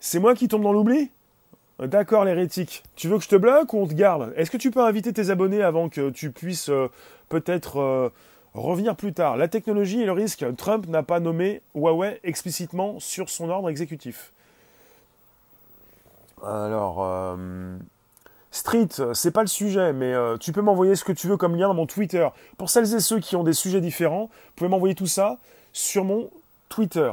[0.00, 1.10] C'est moi qui tombe dans l'oubli?
[1.80, 2.82] D'accord, l'hérétique.
[2.96, 4.32] Tu veux que je te bloque ou on te garde?
[4.36, 6.88] Est-ce que tu peux inviter tes abonnés avant que tu puisses euh,
[7.28, 8.08] peut-être euh,
[8.54, 9.36] revenir plus tard?
[9.36, 10.44] La technologie et le risque.
[10.56, 14.32] Trump n'a pas nommé Huawei explicitement sur son ordre exécutif.
[16.44, 17.76] Alors, euh,
[18.50, 21.68] Street, c'est pas le sujet, mais tu peux m'envoyer ce que tu veux comme lien
[21.68, 22.26] dans mon Twitter.
[22.56, 25.38] Pour celles et ceux qui ont des sujets différents, vous pouvez m'envoyer tout ça
[25.72, 26.30] sur mon
[26.68, 27.12] Twitter.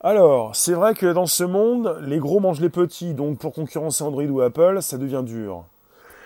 [0.00, 4.04] Alors, c'est vrai que dans ce monde, les gros mangent les petits, donc pour concurrencer
[4.04, 5.64] Android ou Apple, ça devient dur.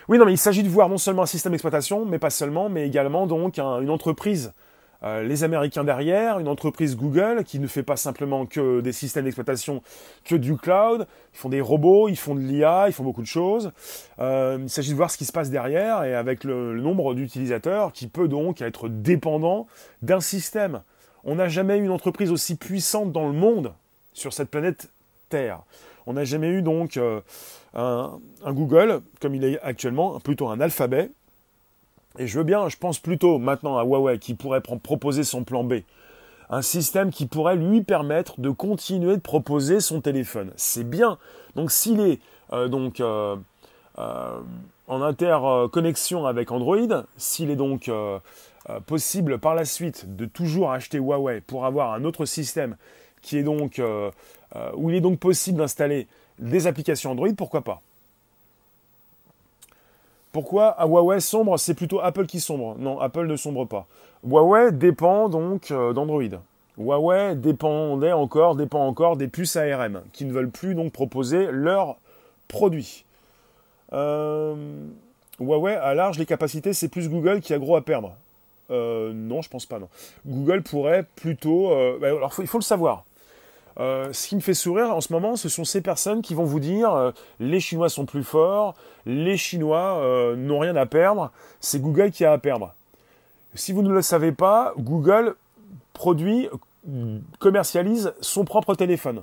[0.07, 2.69] Oui, non, mais il s'agit de voir non seulement un système d'exploitation, mais pas seulement,
[2.69, 4.53] mais également donc une entreprise,
[5.01, 9.23] euh, les Américains derrière, une entreprise Google qui ne fait pas simplement que des systèmes
[9.23, 9.81] d'exploitation,
[10.23, 11.07] que du cloud.
[11.33, 13.71] Ils font des robots, ils font de l'IA, ils font beaucoup de choses.
[14.19, 17.91] Euh, il s'agit de voir ce qui se passe derrière et avec le nombre d'utilisateurs
[17.91, 19.65] qui peut donc être dépendant
[20.03, 20.83] d'un système.
[21.25, 23.73] On n'a jamais eu une entreprise aussi puissante dans le monde
[24.13, 24.89] sur cette planète
[25.29, 25.61] Terre.
[26.05, 27.21] On n'a jamais eu donc euh,
[27.73, 31.11] un, Google, comme il est actuellement, plutôt un alphabet.
[32.19, 35.63] Et je veux bien, je pense plutôt maintenant à Huawei qui pourrait proposer son plan
[35.63, 35.75] B.
[36.49, 40.51] un système qui pourrait lui permettre de continuer de proposer son téléphone.
[40.55, 41.17] C'est bien.
[41.55, 42.19] Donc s'il est
[42.51, 43.35] euh, donc euh,
[43.97, 47.89] en interconnexion avec Android, s'il est donc
[48.85, 52.77] possible par la suite de toujours acheter Huawei pour avoir un autre système
[53.21, 53.81] qui est donc
[54.75, 56.07] où il est donc possible d'installer
[56.39, 57.81] des applications Android, pourquoi pas?
[60.31, 62.75] Pourquoi à Huawei sombre, c'est plutôt Apple qui sombre?
[62.79, 63.85] Non, Apple ne sombre pas.
[64.23, 66.23] Huawei dépend donc euh, d'Android.
[66.77, 71.97] Huawei dépendait encore, dépend encore des puces ARM qui ne veulent plus donc proposer leurs
[72.47, 73.05] produits.
[73.93, 74.55] Euh,
[75.39, 78.15] Huawei a large les capacités, c'est plus Google qui a gros à perdre.
[78.71, 79.89] Euh, non, je pense pas, non.
[80.25, 81.69] Google pourrait plutôt.
[81.99, 83.05] Bah, alors, il faut le savoir.
[83.79, 86.43] Euh, ce qui me fait sourire en ce moment, ce sont ces personnes qui vont
[86.43, 91.31] vous dire euh, les Chinois sont plus forts, les Chinois euh, n'ont rien à perdre,
[91.59, 92.73] c'est Google qui a à perdre.
[93.55, 95.35] Si vous ne le savez pas, Google
[95.93, 96.49] produit,
[97.39, 99.21] commercialise son propre téléphone.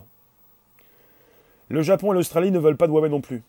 [1.68, 3.42] Le Japon et l'Australie ne veulent pas de Huawei non plus.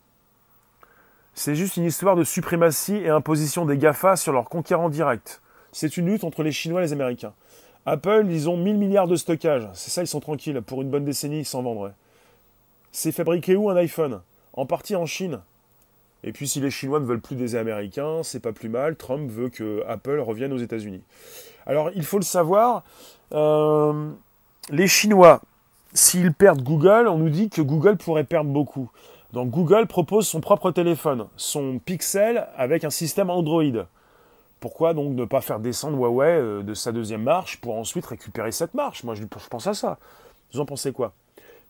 [1.34, 5.39] C'est juste une histoire de suprématie et imposition des GAFA sur leurs conquérants directs.
[5.71, 7.34] C'est une lutte entre les Chinois et les Américains.
[7.86, 9.67] Apple, ils ont 1000 milliards de stockage.
[9.73, 10.62] C'est ça, ils sont tranquilles.
[10.62, 11.93] Pour une bonne décennie, ils s'en vendraient.
[12.91, 14.21] C'est fabriqué où un iPhone?
[14.53, 15.39] En partie en Chine.
[16.23, 18.95] Et puis si les Chinois ne veulent plus des Américains, c'est pas plus mal.
[18.95, 21.01] Trump veut que Apple revienne aux États-Unis.
[21.65, 22.84] Alors il faut le savoir,
[23.34, 24.12] euh,
[24.69, 25.41] les Chinois,
[25.93, 28.91] s'ils perdent Google, on nous dit que Google pourrait perdre beaucoup.
[29.34, 33.86] Donc Google propose son propre téléphone, son Pixel avec un système Android.
[34.62, 38.52] Pourquoi donc ne pas faire descendre Huawei euh, de sa deuxième marche pour ensuite récupérer
[38.52, 39.04] cette marche?
[39.04, 39.97] Moi, je, pense à ça.
[40.54, 41.13] Vous en pensez quoi?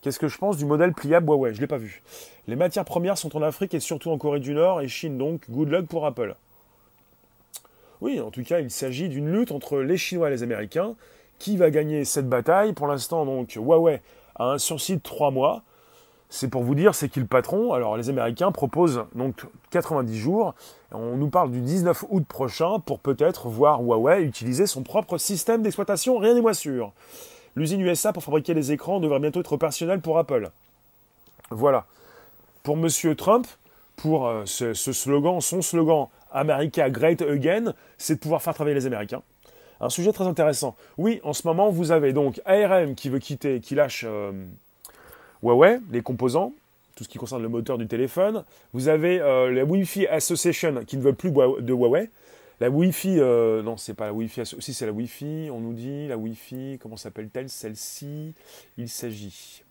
[0.02, 1.54] Qu'est-ce que je pense du modèle pliable Huawei?
[1.54, 2.02] Je ne l'ai pas vu.
[2.46, 5.48] Les matières premières sont en Afrique et surtout en Corée du Nord et Chine, donc
[5.48, 6.36] good luck pour Apple.
[8.02, 10.94] Oui, en tout cas, il s'agit d'une lutte entre les Chinois et les Américains.
[11.38, 12.74] Qui va gagner cette bataille?
[12.74, 14.02] Pour l'instant, donc, Huawei
[14.34, 15.62] a un sursis de 3 mois.
[16.34, 20.54] C'est pour vous dire, c'est qui le patron Alors les Américains proposent donc 90 jours.
[20.90, 25.60] On nous parle du 19 août prochain pour peut-être voir Huawei utiliser son propre système
[25.60, 26.92] d'exploitation, rien n'est moins sûr.
[27.54, 30.50] L'usine USA pour fabriquer les écrans devrait bientôt être opérationnelle pour Apple.
[31.50, 31.84] Voilà.
[32.62, 33.46] Pour Monsieur Trump,
[33.96, 38.86] pour euh, ce, slogan, son slogan America Great Again, c'est de pouvoir faire travailler les
[38.86, 39.20] Américains.
[39.82, 40.76] Un sujet très intéressant.
[40.96, 44.32] Oui, en ce moment, vous avez donc ARM qui veut quitter, qui lâche euh,
[45.42, 46.52] Huawei, les composants,
[46.94, 48.44] tout ce qui concerne le moteur du téléphone.
[48.72, 52.10] Vous avez euh, la Wi-Fi Association qui ne veut plus de Huawei.
[52.60, 56.06] La Wi-Fi, euh, non, c'est pas la Wi-Fi, aussi c'est la Wi-Fi, on nous dit,
[56.06, 58.34] la Wi-Fi, comment s'appelle-t-elle Celle-ci,
[58.78, 59.64] il s'agit.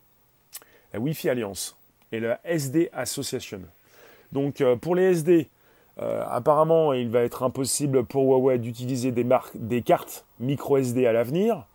[0.93, 1.77] La Wi-Fi Alliance
[2.11, 3.61] et la SD Association.
[4.33, 5.47] Donc euh, pour les SD,
[5.97, 11.67] apparemment, il va être impossible pour Huawei d'utiliser des cartes micro SD à l'avenir.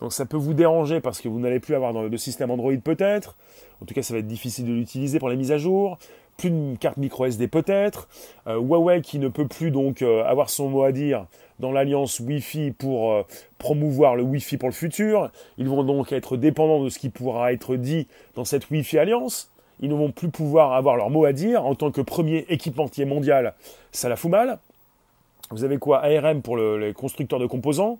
[0.00, 3.36] Donc ça peut vous déranger parce que vous n'allez plus avoir de système Android peut-être.
[3.80, 5.98] En tout cas, ça va être difficile de l'utiliser pour les mises à jour.
[6.36, 8.08] Plus de carte micro SD peut-être.
[8.46, 11.26] Euh, Huawei qui ne peut plus donc euh, avoir son mot à dire
[11.60, 13.22] dans l'alliance Wi-Fi pour euh,
[13.56, 15.30] promouvoir le Wi-Fi pour le futur.
[15.56, 19.50] Ils vont donc être dépendants de ce qui pourra être dit dans cette Wi-Fi alliance.
[19.80, 23.06] Ils ne vont plus pouvoir avoir leur mot à dire en tant que premier équipementier
[23.06, 23.54] mondial.
[23.92, 24.58] Ça la fout mal.
[25.50, 26.02] Vous avez quoi?
[26.02, 27.98] ARM pour les constructeurs de composants.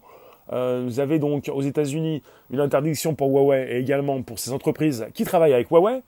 [0.53, 5.07] Euh, vous avez donc aux États-Unis une interdiction pour Huawei et également pour ces entreprises
[5.15, 6.03] qui travaillent avec Huawei.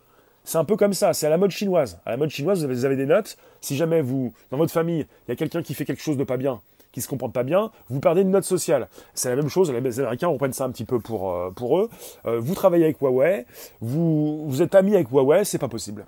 [0.44, 2.00] C'est un peu comme ça, c'est à la mode chinoise.
[2.06, 3.36] À la mode chinoise, vous avez, des notes.
[3.60, 6.24] Si jamais vous, dans votre famille, il y a quelqu'un qui fait quelque chose de
[6.24, 8.88] pas bien, qui se comporte pas bien, vous perdez une note sociale.
[9.12, 11.90] C'est la même chose, les Américains reprennent ça un petit peu pour, euh, pour eux.
[12.24, 13.44] Euh, vous travaillez avec Huawei,
[13.82, 16.06] vous, vous êtes ami avec Huawei, c'est pas possible.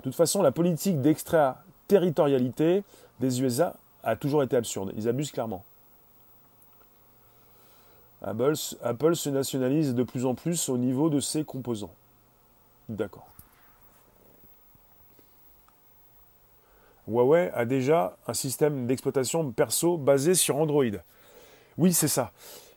[0.00, 2.82] De toute façon, la politique d'extraterritorialité
[3.20, 4.92] des USA a toujours été absurde.
[4.96, 5.64] Ils abusent clairement.
[8.22, 11.94] Apple, se nationalise de plus en plus au niveau de ses composants.
[12.88, 13.26] D'accord.
[17.08, 20.84] Huawei a déjà un système d'exploitation perso basé sur Android.
[21.78, 22.30] Oui, c'est ça.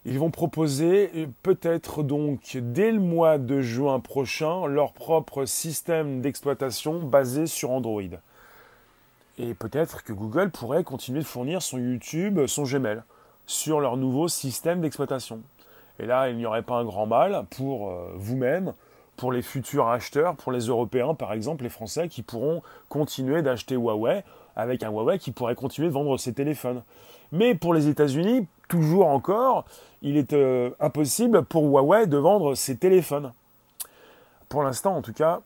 [0.06, 7.00] Ils vont proposer peut-être donc dès le mois de juin prochain leur propre système d'exploitation
[7.00, 8.02] basé sur Android.
[9.38, 13.02] Et peut-être que Google pourrait continuer de fournir son YouTube, son Gmail
[13.46, 15.42] sur leur nouveau système d'exploitation.
[16.00, 18.74] Et là, il n'y aurait pas un grand mal pour euh, vous-même,
[19.16, 23.76] pour les futurs acheteurs, pour les Européens par exemple, les Français qui pourront continuer d'acheter
[23.76, 24.24] Huawei
[24.56, 26.84] avec un Huawei qui pourrait continuer de vendre ses téléphones.
[27.32, 29.66] Mais pour les États-Unis, toujours encore,
[30.02, 33.34] il est euh, impossible pour Huawei de vendre ses téléphones.
[34.50, 35.42] Pour l'instant, en tout cas.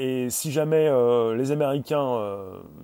[0.00, 2.20] Et si jamais euh, les Américains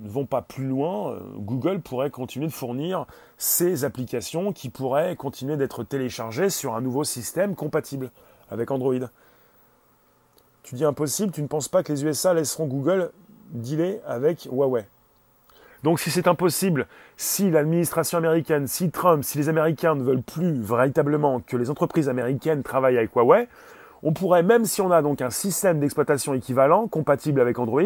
[0.00, 3.06] ne vont pas plus loin, Google pourrait continuer de fournir
[3.38, 8.10] ces applications qui pourraient continuer d'être téléchargées sur un nouveau système compatible
[8.50, 9.08] avec Android.
[10.64, 13.12] Tu dis impossible, tu ne penses pas que les USA laisseront Google
[13.52, 14.84] dealer avec Huawei
[15.84, 16.86] donc si c'est impossible,
[17.18, 22.08] si l'administration américaine, si Trump, si les Américains ne veulent plus véritablement que les entreprises
[22.08, 23.48] américaines travaillent avec Huawei,
[24.04, 27.82] on pourrait, même si on a donc un système d'exploitation équivalent, compatible avec Android,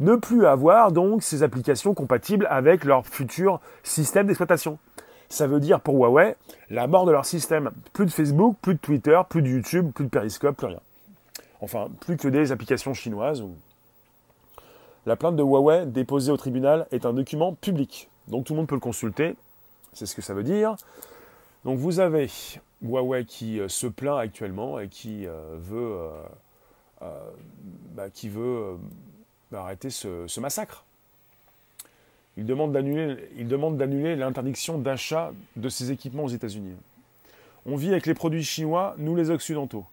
[0.00, 4.78] ne plus avoir donc ces applications compatibles avec leur futur système d'exploitation.
[5.28, 6.36] Ça veut dire pour Huawei
[6.68, 7.70] la mort de leur système.
[7.92, 10.80] Plus de Facebook, plus de Twitter, plus de YouTube, plus de Periscope, plus rien.
[11.60, 13.44] Enfin, plus que des applications chinoises
[15.06, 18.68] la plainte de Huawei déposée au tribunal est un document public, donc tout le monde
[18.68, 19.34] peut le consulter.
[19.92, 20.76] C'est ce que ça veut dire.
[21.64, 22.28] Donc vous avez
[22.82, 25.98] Huawei qui euh, se plaint actuellement et qui euh, veut,
[27.02, 27.30] euh,
[27.94, 28.78] bah, qui veut
[29.52, 30.84] arrêter ce, massacre.
[32.36, 36.74] Il demande d'annuler l'interdiction d'achat de ces équipements aux États-Unis.
[37.66, 39.84] On vit avec les produits chinois, nous les occidentaux.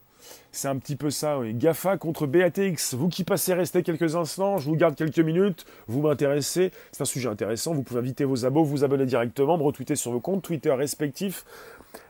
[0.52, 1.54] C'est un petit peu ça, oui.
[1.54, 2.96] GAFA contre BATX.
[2.96, 6.72] Vous qui passez rester quelques instants, je vous garde quelques minutes, vous m'intéressez.
[6.92, 7.74] C'est un sujet intéressant.
[7.74, 11.46] Vous pouvez inviter vos abos, vous abonner directement, me retweeter sur vos comptes Twitter respectifs.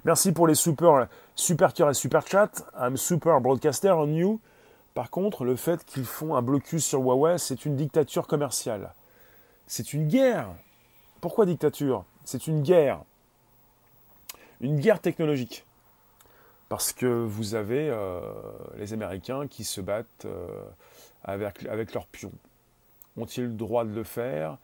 [0.06, 2.50] Merci pour les super, super cœurs et super chat.
[2.80, 4.40] I'm super broadcaster on you.
[4.94, 8.94] Par contre, le fait qu'ils font un blocus sur Huawei, c'est une dictature commerciale.
[9.68, 10.50] C'est une guerre.
[11.22, 12.06] Pourquoi dictature?
[12.26, 13.02] C'est une guerre.
[14.60, 15.66] Une guerre technologique
[16.70, 18.20] parce que vous avez euh,
[18.78, 20.48] les Américains qui se battent euh,
[21.24, 22.34] avec, avec leurs pions.
[23.18, 24.58] Ont-ils le droit de le faire?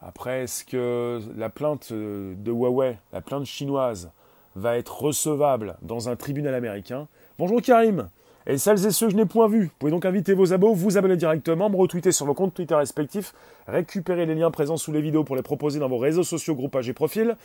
[0.00, 4.10] Après, est-ce que la plainte de Huawei, la plainte chinoise,
[4.56, 7.06] va être recevable dans un tribunal américain
[7.38, 8.08] Bonjour Karim
[8.48, 10.72] et celles et ceux que je n'ai point vus, vous pouvez donc inviter vos abos,
[10.72, 13.34] vous abonner directement, me retweeter sur vos comptes Twitter respectifs,
[13.66, 16.88] récupérer les liens présents sous les vidéos pour les proposer dans vos réseaux sociaux, groupages
[16.88, 17.36] et profils,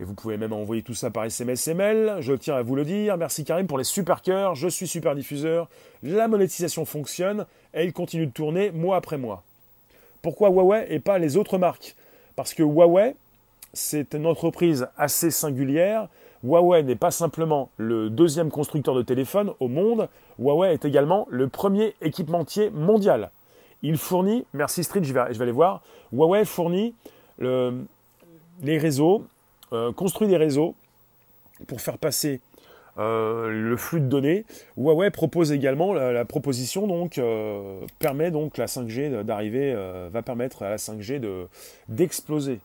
[0.00, 2.16] et vous pouvez même envoyer tout ça par SMS ML.
[2.20, 3.16] Je tiens à vous le dire.
[3.16, 4.56] Merci Karim pour les super cœurs.
[4.56, 5.68] Je suis super diffuseur.
[6.02, 9.44] La monétisation fonctionne et il continue de tourner mois après mois.
[10.20, 11.94] Pourquoi Huawei et pas les autres marques?
[12.34, 13.14] Parce que Huawei,
[13.74, 16.08] c'est une entreprise assez singulière.
[16.44, 20.08] Huawei n'est pas simplement le deuxième constructeur de téléphone au monde.
[20.38, 23.30] Huawei est également le premier équipementier mondial.
[23.82, 26.94] Il fournit, merci Street, je vais, aller voir, Huawei fournit
[27.38, 29.24] les réseaux,
[29.72, 30.74] euh, construit des réseaux
[31.66, 32.40] pour faire passer
[32.98, 34.44] euh, le flux de données.
[34.76, 39.74] Huawei propose également la, proposition donc euh, permet donc la 5G d'arriver,
[40.10, 41.48] va permettre à la 5G de
[41.88, 42.60] d'exploser.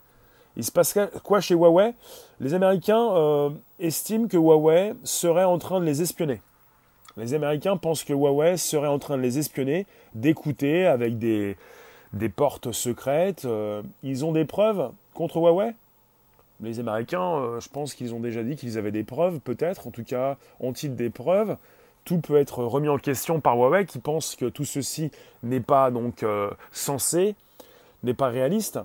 [0.57, 1.93] Il se passe quoi chez Huawei?
[2.41, 6.41] Les Américains estiment que Huawei serait en train de les espionner.
[7.15, 11.55] Les Américains pensent que Huawei serait en train de les espionner, d'écouter avec des,
[12.13, 13.47] des portes secrètes.
[14.03, 15.73] ils ont des preuves contre Huawei?
[16.61, 19.91] Les Américains, euh, je pense qu'ils ont déjà dit qu'ils avaient des preuves, peut-être, en
[19.91, 21.55] tout cas, ont-ils des preuves?
[22.03, 25.11] Tout peut être remis en question par Huawei, qui pense que tout ceci
[25.43, 27.35] n'est pas donc euh, censé,
[28.01, 28.79] n'est pas réaliste.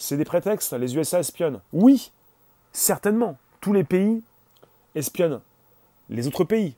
[0.00, 0.72] C'est des prétextes.
[0.72, 1.60] Les USA espionnent.
[1.74, 2.10] Oui,
[2.72, 3.36] certainement.
[3.60, 4.22] Tous les pays
[4.94, 5.40] espionnent
[6.08, 6.74] les autres pays.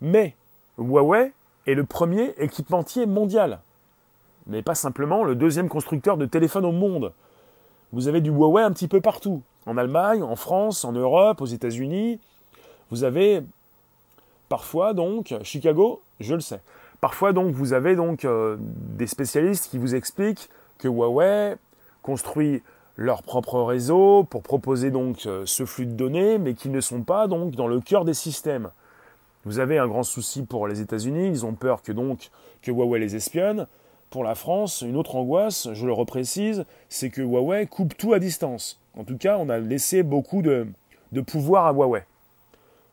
[0.00, 0.36] Mais
[0.78, 1.32] Huawei
[1.66, 3.58] est le premier équipementier mondial,
[4.46, 7.12] mais pas simplement le deuxième constructeur de téléphones au monde.
[7.92, 9.42] Vous avez du Huawei un petit peu partout.
[9.66, 12.20] En Allemagne, en France, en Europe, aux États-Unis.
[12.92, 13.42] Vous avez
[14.48, 16.60] parfois donc, Chicago, je le sais.
[17.00, 21.56] Parfois donc, vous avez donc euh, des spécialistes qui vous expliquent que Huawei
[22.06, 22.62] construit
[22.94, 27.02] leur propre réseau pour proposer donc euh, ce flux de données, mais qu'ils ne sont
[27.02, 28.70] pas donc dans le cœur des systèmes.
[29.44, 32.30] Vous avez un grand souci pour les États-Unis, ils ont peur que donc
[32.62, 33.66] que Huawei les espionne.
[34.10, 38.20] Pour la France, une autre angoisse, je le reprécise, c'est que Huawei coupe tout à
[38.20, 38.80] distance.
[38.96, 40.68] En tout cas, on a laissé beaucoup de,
[41.26, 42.04] pouvoir à Huawei.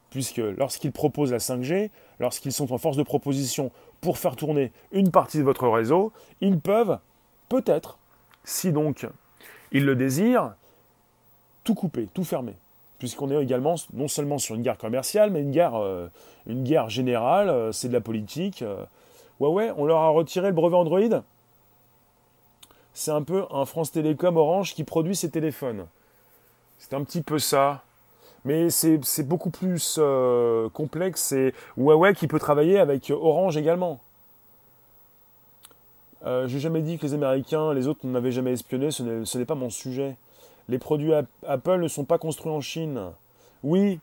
[0.10, 3.70] Puisque lorsqu'ils proposent la 5G, lorsqu'ils sont en force de proposition
[4.02, 6.98] pour faire tourner une partie de votre réseau, ils peuvent
[7.48, 8.00] peut-être,
[8.44, 9.08] si donc
[9.72, 10.54] ils le désirent,
[11.64, 12.56] tout couper, tout fermer.
[13.00, 16.08] Puisqu'on est également non seulement sur une guerre commerciale, mais une guerre, euh,
[16.48, 18.62] une guerre générale, euh, c'est de la politique.
[18.62, 18.86] Euh,
[19.40, 21.22] Huawei, on leur a retiré le brevet Android?
[22.94, 25.88] C'est un peu un France Télécom Orange qui produit ses téléphones.
[26.78, 27.84] C'est un petit peu ça.
[28.46, 31.22] Mais c'est beaucoup plus euh, complexe.
[31.22, 34.02] C'est Huawei qui peut travailler avec Orange également.
[36.26, 39.56] Euh, J'ai jamais dit que les Américains, les autres n'avaient jamais espionné, ce n'est pas
[39.56, 40.16] mon sujet.
[40.70, 41.12] Les produits
[41.46, 43.00] Apple ne sont pas construits en Chine.
[43.64, 44.00] Oui,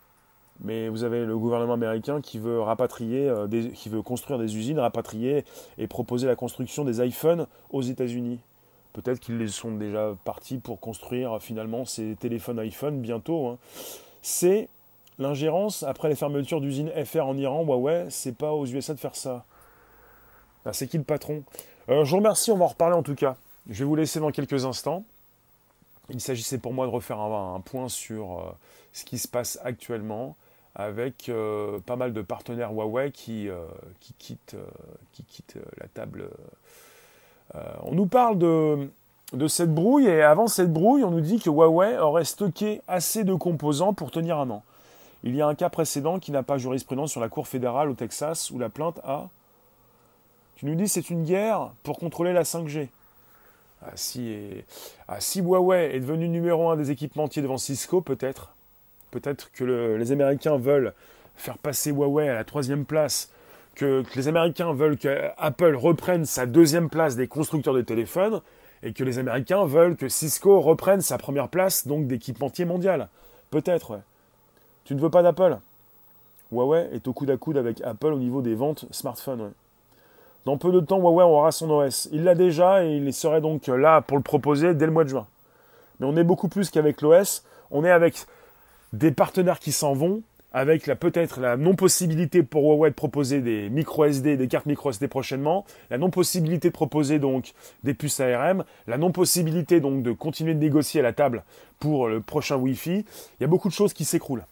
[0.63, 4.79] Mais vous avez le gouvernement américain qui veut rapatrier, euh, qui veut construire des usines,
[4.79, 5.45] rapatrier
[5.79, 8.41] et proposer la construction des iPhones aux États-Unis.
[8.93, 13.47] Peut-être qu'ils sont déjà partis pour construire finalement ces téléphones iPhone bientôt.
[13.47, 13.59] Hein.
[14.21, 14.69] C'est
[15.19, 17.65] l'ingérence après les fermetures d'usines FR en Iran.
[17.65, 19.45] Huawei, c'est pas aux USA de faire ça.
[20.67, 21.43] Ah, c'est qui le patron?
[21.91, 23.37] Euh, Je vous remercie, on va en reparler en tout cas.
[23.69, 25.05] Je vais vous laisser dans quelques instants.
[26.09, 28.43] Il s'agissait pour moi de refaire un, point sur euh,
[28.93, 30.37] ce qui se passe actuellement
[30.75, 33.49] avec euh, pas mal de partenaires Huawei qui,
[34.01, 34.57] qui quittent,
[35.13, 35.45] qui
[35.79, 36.29] la table.
[37.83, 38.89] on nous parle de,
[39.33, 43.25] de cette brouille et avant cette brouille, on nous dit que Huawei aurait stocké assez
[43.25, 44.63] de composants pour tenir un an.
[45.23, 47.95] Il y a un cas précédent qui n'a pas jurisprudence sur la Cour fédérale au
[47.95, 49.29] Texas où la plainte a
[50.61, 52.89] tu nous dis c'est une guerre pour contrôler la 5G.
[53.81, 54.37] Ah, si,
[55.09, 58.53] ah, si, Huawei est devenu numéro un des équipementiers devant Cisco, peut-être.
[59.11, 59.65] Peut-être que
[59.99, 60.93] les Américains veulent
[61.35, 63.31] faire passer Huawei à la troisième place,
[63.75, 68.43] que, les Américains veulent que Apple reprenne sa deuxième place des constructeurs de téléphones,
[68.83, 73.09] et que les Américains veulent que Cisco reprenne sa première place donc d'équipementier mondial.
[73.51, 73.99] Peut-être.
[74.85, 75.57] Tu ne veux pas d'Apple?
[76.53, 79.53] Huawei est au coude à coude avec Apple au niveau des ventes smartphones.
[80.47, 82.09] Dans peu de temps, Huawei aura son OS.
[82.13, 85.11] Il l'a déjà et il serait donc là pour le proposer dès le mois de
[85.11, 85.27] juin.
[85.99, 87.45] Mais on est beaucoup plus qu'avec l'OS.
[87.71, 88.27] On est avec
[88.93, 90.23] des partenaires qui s'en vont,
[90.53, 95.07] avec peut-être la non-possibilité pour Huawei de proposer des micro SD, des cartes micro SD
[95.09, 97.53] prochainement, la non-possibilité de proposer donc
[97.85, 101.45] des puces ARM, la non-possibilité donc de continuer de négocier à la table
[101.79, 103.05] pour le prochain Wi-Fi.
[103.39, 104.45] Il y a beaucoup de choses qui s'écroulent.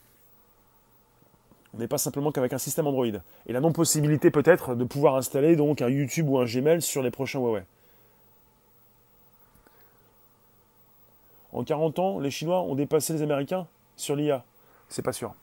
[1.79, 3.07] On n'est pas simplement qu'avec un système Android.
[3.47, 7.12] Et la non-possibilité peut-être de pouvoir installer donc un YouTube ou un Gmail sur les
[7.12, 7.62] prochains Huawei.
[11.53, 14.45] En 40 ans, les Chinois ont dépassé les Américains sur l'IA.
[14.89, 15.37] C'est pas sûr.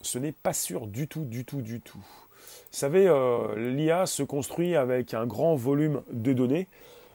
[0.00, 1.98] Ce n'est pas sûr du tout, du tout, du tout.
[1.98, 6.68] Vous savez, euh, l'IA se construit avec un grand volume de données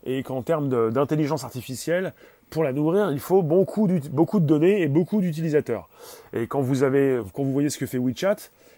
[0.06, 2.14] et qu'en termes d'intelligence artificielle,
[2.52, 5.90] pour la nourrir, il faut beaucoup, de données et beaucoup d'utilisateurs.
[6.34, 8.36] Et quand vous, avez, quand vous voyez ce que fait WeChat,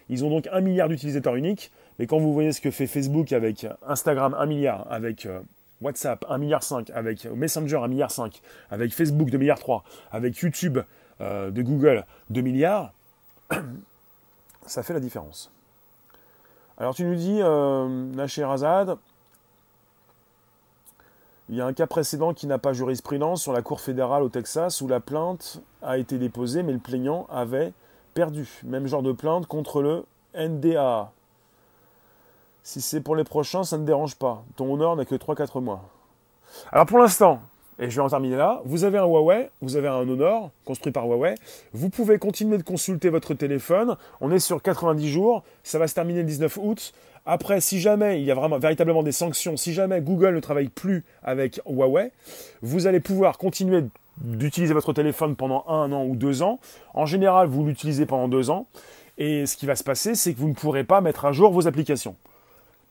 [0.08, 3.32] ils ont donc un milliard d'utilisateurs uniques, mais quand vous voyez ce que fait Facebook
[3.32, 5.40] avec Instagram, un milliard, avec euh,
[5.80, 10.38] WhatsApp, 1 milliard 5, avec Messenger, 1 milliard 5, avec Facebook, 2 milliards 3, avec
[10.38, 10.78] YouTube
[11.20, 12.92] euh, de Google, 2 milliards,
[14.66, 15.50] ça fait la différence.
[16.78, 18.96] Alors tu nous dis, euh, Razad,
[21.48, 24.28] il y a un cas précédent qui n'a pas jurisprudence sur la Cour fédérale au
[24.28, 27.72] Texas où la plainte a été déposée mais le plaignant avait
[28.14, 28.48] perdu.
[28.64, 31.10] Même genre de plainte contre le NDA.
[32.62, 34.42] Si c'est pour les prochains, ça ne dérange pas.
[34.56, 35.82] Ton honneur n'a que 3-4 mois.
[36.72, 37.40] Alors pour l'instant,
[37.78, 40.92] et je vais en terminer là, vous avez un Huawei, vous avez un Honor construit
[40.92, 41.34] par Huawei,
[41.72, 45.94] vous pouvez continuer de consulter votre téléphone, on est sur 90 jours, ça va se
[45.94, 46.92] terminer le 19 août,
[47.26, 50.68] après, si jamais il y a vraiment véritablement des sanctions, si jamais Google ne travaille
[50.68, 52.10] plus avec Huawei,
[52.60, 53.82] vous allez pouvoir continuer
[54.18, 56.60] d'utiliser votre téléphone pendant un an ou deux ans.
[56.92, 58.66] En général, vous l'utilisez pendant deux ans.
[59.16, 61.52] Et ce qui va se passer, c'est que vous ne pourrez pas mettre à jour
[61.52, 62.16] vos applications.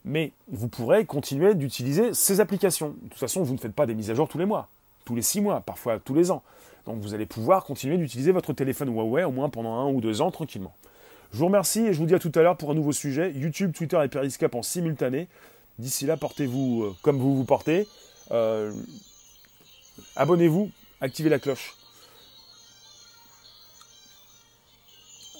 [0.05, 2.95] Mais vous pourrez continuer d'utiliser ces applications.
[3.03, 4.67] De toute façon, vous ne faites pas des mises à jour tous les mois,
[5.05, 6.41] tous les six mois, parfois tous les ans.
[6.85, 10.21] Donc vous allez pouvoir continuer d'utiliser votre téléphone Huawei au moins pendant un ou deux
[10.21, 10.73] ans tranquillement.
[11.33, 13.31] Je vous remercie et je vous dis à tout à l'heure pour un nouveau sujet.
[13.31, 15.27] YouTube, Twitter et Periscope en simultané.
[15.79, 17.87] D'ici là, portez-vous euh, comme vous vous portez.
[18.31, 18.71] Euh,
[20.15, 20.69] abonnez-vous,
[21.01, 21.75] activez la cloche.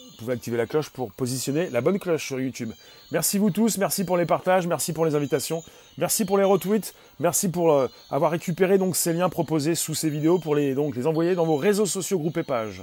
[0.10, 2.72] Vous pouvez activer la cloche pour positionner la bonne cloche sur YouTube.
[3.12, 5.64] Merci vous tous, merci pour les partages, merci pour les invitations,
[6.00, 10.10] merci pour les retweets, merci pour euh, avoir récupéré donc ces liens proposés sous ces
[10.10, 12.82] vidéos pour les, les envoyer dans vos réseaux sociaux, groupes et pages.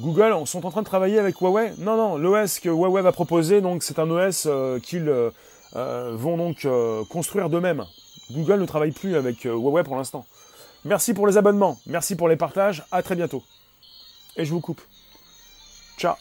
[0.00, 1.72] Google sont en train de travailler avec Huawei.
[1.78, 5.30] Non, non, l'OS que Huawei va proposer, donc c'est un OS euh, qu'ils euh,
[5.76, 6.66] euh, vont donc
[7.08, 7.84] construire d'eux-mêmes.
[8.30, 10.26] Google ne travaille plus avec Huawei pour l'instant.
[10.84, 13.42] Merci pour les abonnements, merci pour les partages, à très bientôt.
[14.36, 14.80] Et je vous coupe.
[15.96, 16.14] Ciao.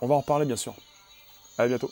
[0.00, 0.74] On va en reparler bien sûr.
[1.58, 1.90] À bientôt.